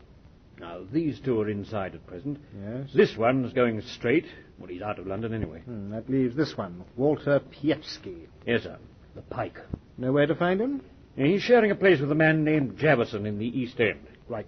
Now, 0.60 0.82
these 0.90 1.18
two 1.20 1.40
are 1.40 1.48
inside 1.48 1.94
at 1.94 2.06
present. 2.06 2.38
Yes. 2.62 2.90
This 2.94 3.16
one's 3.16 3.52
going 3.52 3.80
straight. 3.82 4.26
Well, 4.58 4.68
he's 4.68 4.82
out 4.82 4.98
of 4.98 5.06
London 5.06 5.34
anyway. 5.34 5.60
Hmm, 5.60 5.90
that 5.90 6.08
leaves 6.08 6.36
this 6.36 6.56
one, 6.56 6.84
Walter 6.96 7.40
Pievsky. 7.40 8.26
Yes, 8.46 8.62
sir. 8.62 8.78
The 9.14 9.22
Pike. 9.22 9.58
Know 9.98 10.12
where 10.12 10.26
to 10.26 10.34
find 10.34 10.60
him? 10.60 10.82
He's 11.14 11.42
sharing 11.42 11.70
a 11.70 11.74
place 11.74 12.00
with 12.00 12.12
a 12.12 12.14
man 12.14 12.44
named 12.44 12.78
Javison 12.78 13.26
in 13.26 13.38
the 13.38 13.46
East 13.46 13.80
End. 13.80 14.06
Right. 14.28 14.46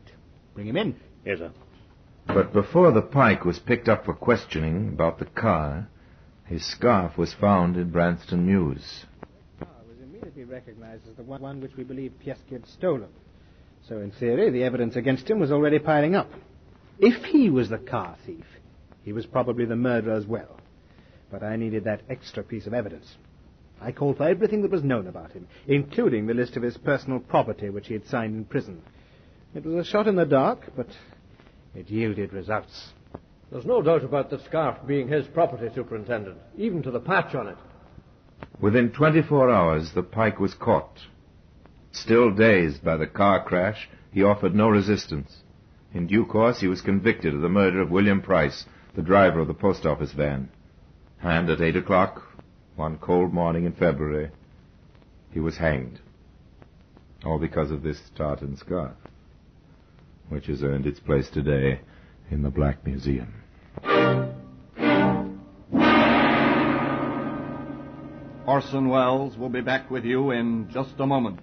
Bring 0.55 0.67
him 0.67 0.77
in. 0.77 0.97
Yes, 1.25 1.39
sir. 1.39 1.51
But 2.29 2.53
before 2.53 2.93
the 2.93 3.03
pike 3.03 3.47
was 3.47 3.59
picked 3.59 3.89
up 3.89 4.05
for 4.05 4.13
questioning 4.13 4.89
about 4.89 5.19
the 5.19 5.25
car, 5.25 5.89
his 6.45 6.65
scarf 6.65 7.17
was 7.17 7.33
found 7.33 7.77
in 7.77 7.91
Branston 7.91 8.47
Mews. 8.47 9.07
The 9.59 9.65
it 9.65 9.89
was 9.89 9.99
immediately 10.03 10.45
recognized 10.45 11.09
as 11.09 11.17
the 11.17 11.23
one, 11.23 11.61
which 11.61 11.77
we 11.77 11.85
believe 11.85 12.13
Pievsky 12.23 12.53
had 12.53 12.67
stolen. 12.67 13.09
So, 13.89 14.01
in 14.01 14.11
theory, 14.11 14.51
the 14.51 14.65
evidence 14.65 14.95
against 14.95 15.29
him 15.29 15.41
was 15.41 15.51
already 15.51 15.79
piling 15.79 16.15
up. 16.15 16.31
If 16.99 17.25
he 17.25 17.49
was 17.49 17.71
the 17.71 17.79
car 17.79 18.17
thief, 18.27 18.45
he 19.05 19.15
was 19.15 19.25
probably 19.25 19.65
the 19.65 19.77
murderer 19.77 20.15
as 20.15 20.27
well. 20.27 20.61
But 21.31 21.43
I 21.43 21.57
needed 21.57 21.85
that 21.85 22.03
extra 22.11 22.43
piece 22.43 22.67
of 22.67 22.75
evidence. 22.75 23.17
I 23.81 23.93
called 23.93 24.19
for 24.19 24.29
everything 24.29 24.63
that 24.63 24.71
was 24.71 24.85
known 24.85 25.07
about 25.07 25.33
him, 25.33 25.49
including 25.67 26.27
the 26.27 26.35
list 26.35 26.57
of 26.57 26.63
his 26.63 26.77
personal 26.77 27.21
property 27.21 27.71
which 27.71 27.87
he 27.87 27.95
had 27.95 28.07
signed 28.07 28.35
in 28.35 28.45
prison. 28.45 28.83
It 29.55 29.65
was 29.65 29.75
a 29.75 29.91
shot 29.91 30.07
in 30.09 30.17
the 30.17 30.27
dark, 30.27 30.73
but 30.77 30.89
it 31.79 31.89
yielded 31.91 32.33
results. 32.33 32.93
There's 33.53 33.65
no 33.65 33.81
doubt 33.81 34.03
about 34.03 34.31
the 34.31 34.43
scarf 34.45 34.79
being 34.85 35.07
his 35.07 35.29
property, 35.29 35.69
Superintendent, 35.73 36.39
even 36.57 36.83
to 36.83 36.91
the 36.91 36.99
patch 36.99 37.37
on 37.37 37.47
it. 37.47 37.57
Within 38.61 38.91
24 38.91 39.49
hours, 39.49 39.93
the 39.93 40.03
pike 40.03 40.41
was 40.41 40.55
caught. 40.55 40.99
Still 41.93 42.33
dazed 42.33 42.85
by 42.85 42.97
the 42.97 43.07
car 43.07 43.45
crash, 43.45 43.89
he 44.13 44.25
offered 44.25 44.57
no 44.57 44.69
resistance. 44.69 45.45
In 45.95 46.09
due 46.09 46.27
course, 46.27 46.61
he 46.61 46.67
was 46.67 46.81
convicted 46.81 47.33
of 47.33 47.43
the 47.43 47.49
murder 47.49 47.81
of 47.81 47.91
William 47.91 48.23
Price, 48.23 48.67
the 48.97 49.03
driver 49.03 49.39
of 49.39 49.47
the 49.47 49.55
post 49.55 49.87
office 49.87 50.13
van. 50.13 50.51
And 51.23 51.49
at 51.49 51.61
eight 51.61 51.77
o'clock, 51.77 52.23
one 52.75 52.99
cold 52.99 53.33
morning 53.33 53.65
in 53.65 53.73
February, 53.73 54.31
he 55.31 55.39
was 55.39 55.57
hanged. 55.57 56.01
All 57.25 57.39
because 57.39 57.71
of 57.71 57.83
this 57.83 58.01
tartan 58.17 58.57
scarf, 58.57 58.97
which 60.29 60.47
has 60.47 60.63
earned 60.63 60.87
its 60.87 61.01
place 61.01 61.29
today 61.31 61.81
in 62.31 62.43
the 62.43 62.51
Black 62.51 62.85
Museum. 62.87 63.33
Orson 68.47 68.89
Welles 68.89 69.37
will 69.37 69.51
be 69.51 69.61
back 69.61 69.91
with 69.91 70.05
you 70.05 70.31
in 70.31 70.71
just 70.73 70.95
a 70.99 71.07
moment. 71.07 71.41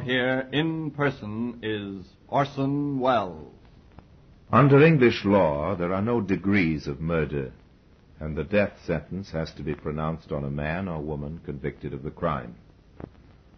Here 0.00 0.48
in 0.52 0.90
person 0.90 1.58
is 1.62 2.06
Orson 2.28 3.00
Welles. 3.00 3.52
Under 4.52 4.84
English 4.84 5.24
law, 5.24 5.74
there 5.74 5.92
are 5.92 6.02
no 6.02 6.20
degrees 6.20 6.86
of 6.86 7.00
murder, 7.00 7.52
and 8.20 8.36
the 8.36 8.44
death 8.44 8.78
sentence 8.84 9.30
has 9.30 9.52
to 9.54 9.62
be 9.62 9.74
pronounced 9.74 10.32
on 10.32 10.44
a 10.44 10.50
man 10.50 10.86
or 10.86 11.00
woman 11.00 11.40
convicted 11.44 11.92
of 11.92 12.02
the 12.02 12.10
crime. 12.10 12.54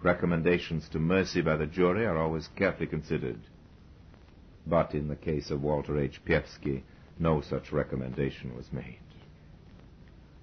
Recommendations 0.03 0.89
to 0.91 0.99
mercy 0.99 1.41
by 1.41 1.57
the 1.57 1.67
jury 1.67 2.07
are 2.07 2.17
always 2.17 2.49
carefully 2.57 2.87
considered. 2.87 3.41
But 4.67 4.95
in 4.95 5.09
the 5.09 5.17
case 5.17 5.51
of 5.51 5.63
Walter 5.63 5.99
H. 5.99 6.25
Pievsky, 6.25 6.85
no 7.19 7.41
such 7.41 7.73
recommendation 7.73 8.57
was 8.57 8.73
made. 8.73 9.01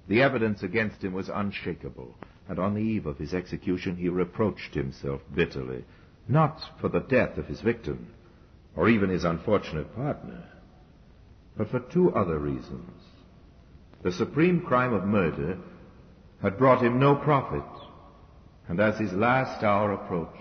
The 0.08 0.22
evidence 0.22 0.62
against 0.62 1.04
him 1.04 1.14
was 1.14 1.30
unshakable, 1.30 2.16
and 2.48 2.60
on 2.60 2.74
the 2.74 2.82
eve 2.82 3.06
of 3.06 3.18
his 3.18 3.34
execution 3.34 3.96
he 3.96 4.10
reproached 4.10 4.74
himself 4.74 5.22
bitterly, 5.34 5.84
not 6.28 6.62
for 6.80 6.90
the 6.90 7.00
death 7.00 7.38
of 7.38 7.48
his 7.48 7.62
victim, 7.62 8.14
or 8.76 8.90
even 8.90 9.10
his 9.10 9.24
unfortunate 9.24 9.96
partner, 9.96 10.44
but 11.58 11.70
for 11.70 11.80
two 11.80 12.14
other 12.14 12.38
reasons. 12.38 13.02
The 14.04 14.12
supreme 14.12 14.62
crime 14.62 14.94
of 14.94 15.06
murder 15.06 15.58
had 16.42 16.58
brought 16.58 16.84
him 16.84 17.00
no 17.00 17.16
profit, 17.16 17.64
and 18.68 18.80
as 18.80 18.98
his 19.00 19.14
last 19.14 19.64
hour 19.64 19.94
approached, 19.94 20.40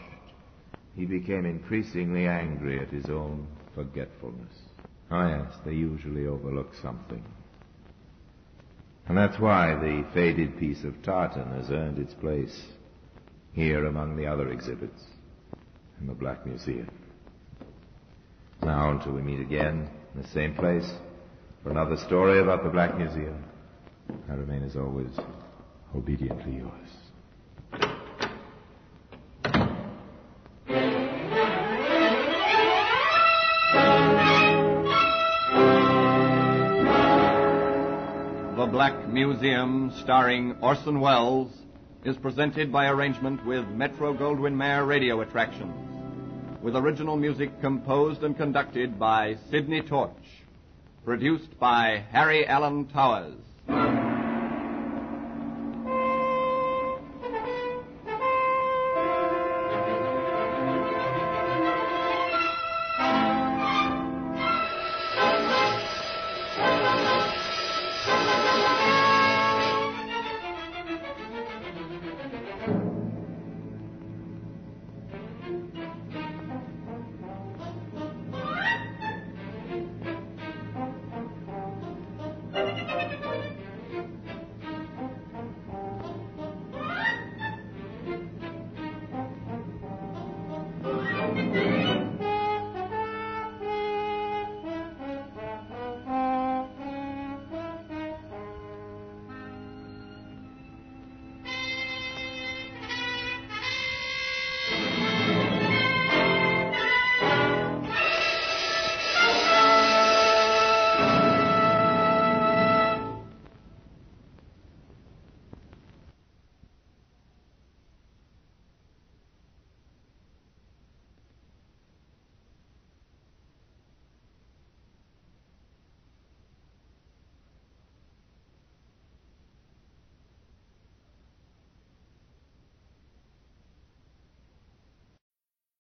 he 0.97 1.07
became 1.07 1.47
increasingly 1.47 2.27
angry 2.27 2.79
at 2.79 2.88
his 2.88 3.09
own 3.09 3.47
forgetfulness. 3.75 4.53
Ah, 5.11 5.29
yes, 5.29 5.55
they 5.64 5.73
usually 5.73 6.27
overlook 6.27 6.75
something. 6.83 7.23
And 9.07 9.19
that's 9.19 9.38
why 9.38 9.75
the 9.75 10.07
faded 10.14 10.59
piece 10.59 10.83
of 10.85 11.03
tartan 11.03 11.51
has 11.53 11.71
earned 11.71 11.99
its 11.99 12.14
place 12.14 12.62
here 13.53 13.85
among 13.87 14.17
the 14.17 14.27
other 14.27 14.51
exhibits 14.51 15.03
in 16.01 16.07
the 16.07 16.14
Black 16.14 16.47
Museum. 16.47 16.90
Now, 18.62 18.90
until 18.90 19.12
we 19.12 19.23
meet 19.23 19.40
again 19.40 19.90
in 20.14 20.23
the 20.23 20.29
same 20.29 20.55
place 20.55 20.90
for 21.62 21.71
another 21.71 21.97
story 21.97 22.40
about 22.40 22.64
the 22.64 22.71
Black 22.71 22.97
Museum, 22.97 23.45
I 24.29 24.35
remain 24.35 24.62
as 24.62 24.77
always 24.77 25.11
obediently 25.95 26.57
yours. 26.57 27.04
Black 38.85 39.09
Museum, 39.09 39.90
starring 40.03 40.57
Orson 40.61 41.01
Welles, 41.01 41.51
is 42.05 42.18
presented 42.18 42.70
by 42.70 42.88
arrangement 42.88 43.42
with 43.47 43.66
Metro 43.68 44.12
Goldwyn 44.12 44.55
Mayer 44.55 44.85
Radio 44.85 45.23
Attractions, 45.23 45.73
with 46.62 46.77
original 46.77 47.16
music 47.16 47.62
composed 47.62 48.23
and 48.25 48.37
conducted 48.37 48.99
by 48.99 49.38
Sidney 49.51 49.81
Torch, 49.81 50.44
produced 51.03 51.59
by 51.59 52.05
Harry 52.11 52.47
Alan 52.47 52.85
Towers. 52.88 53.43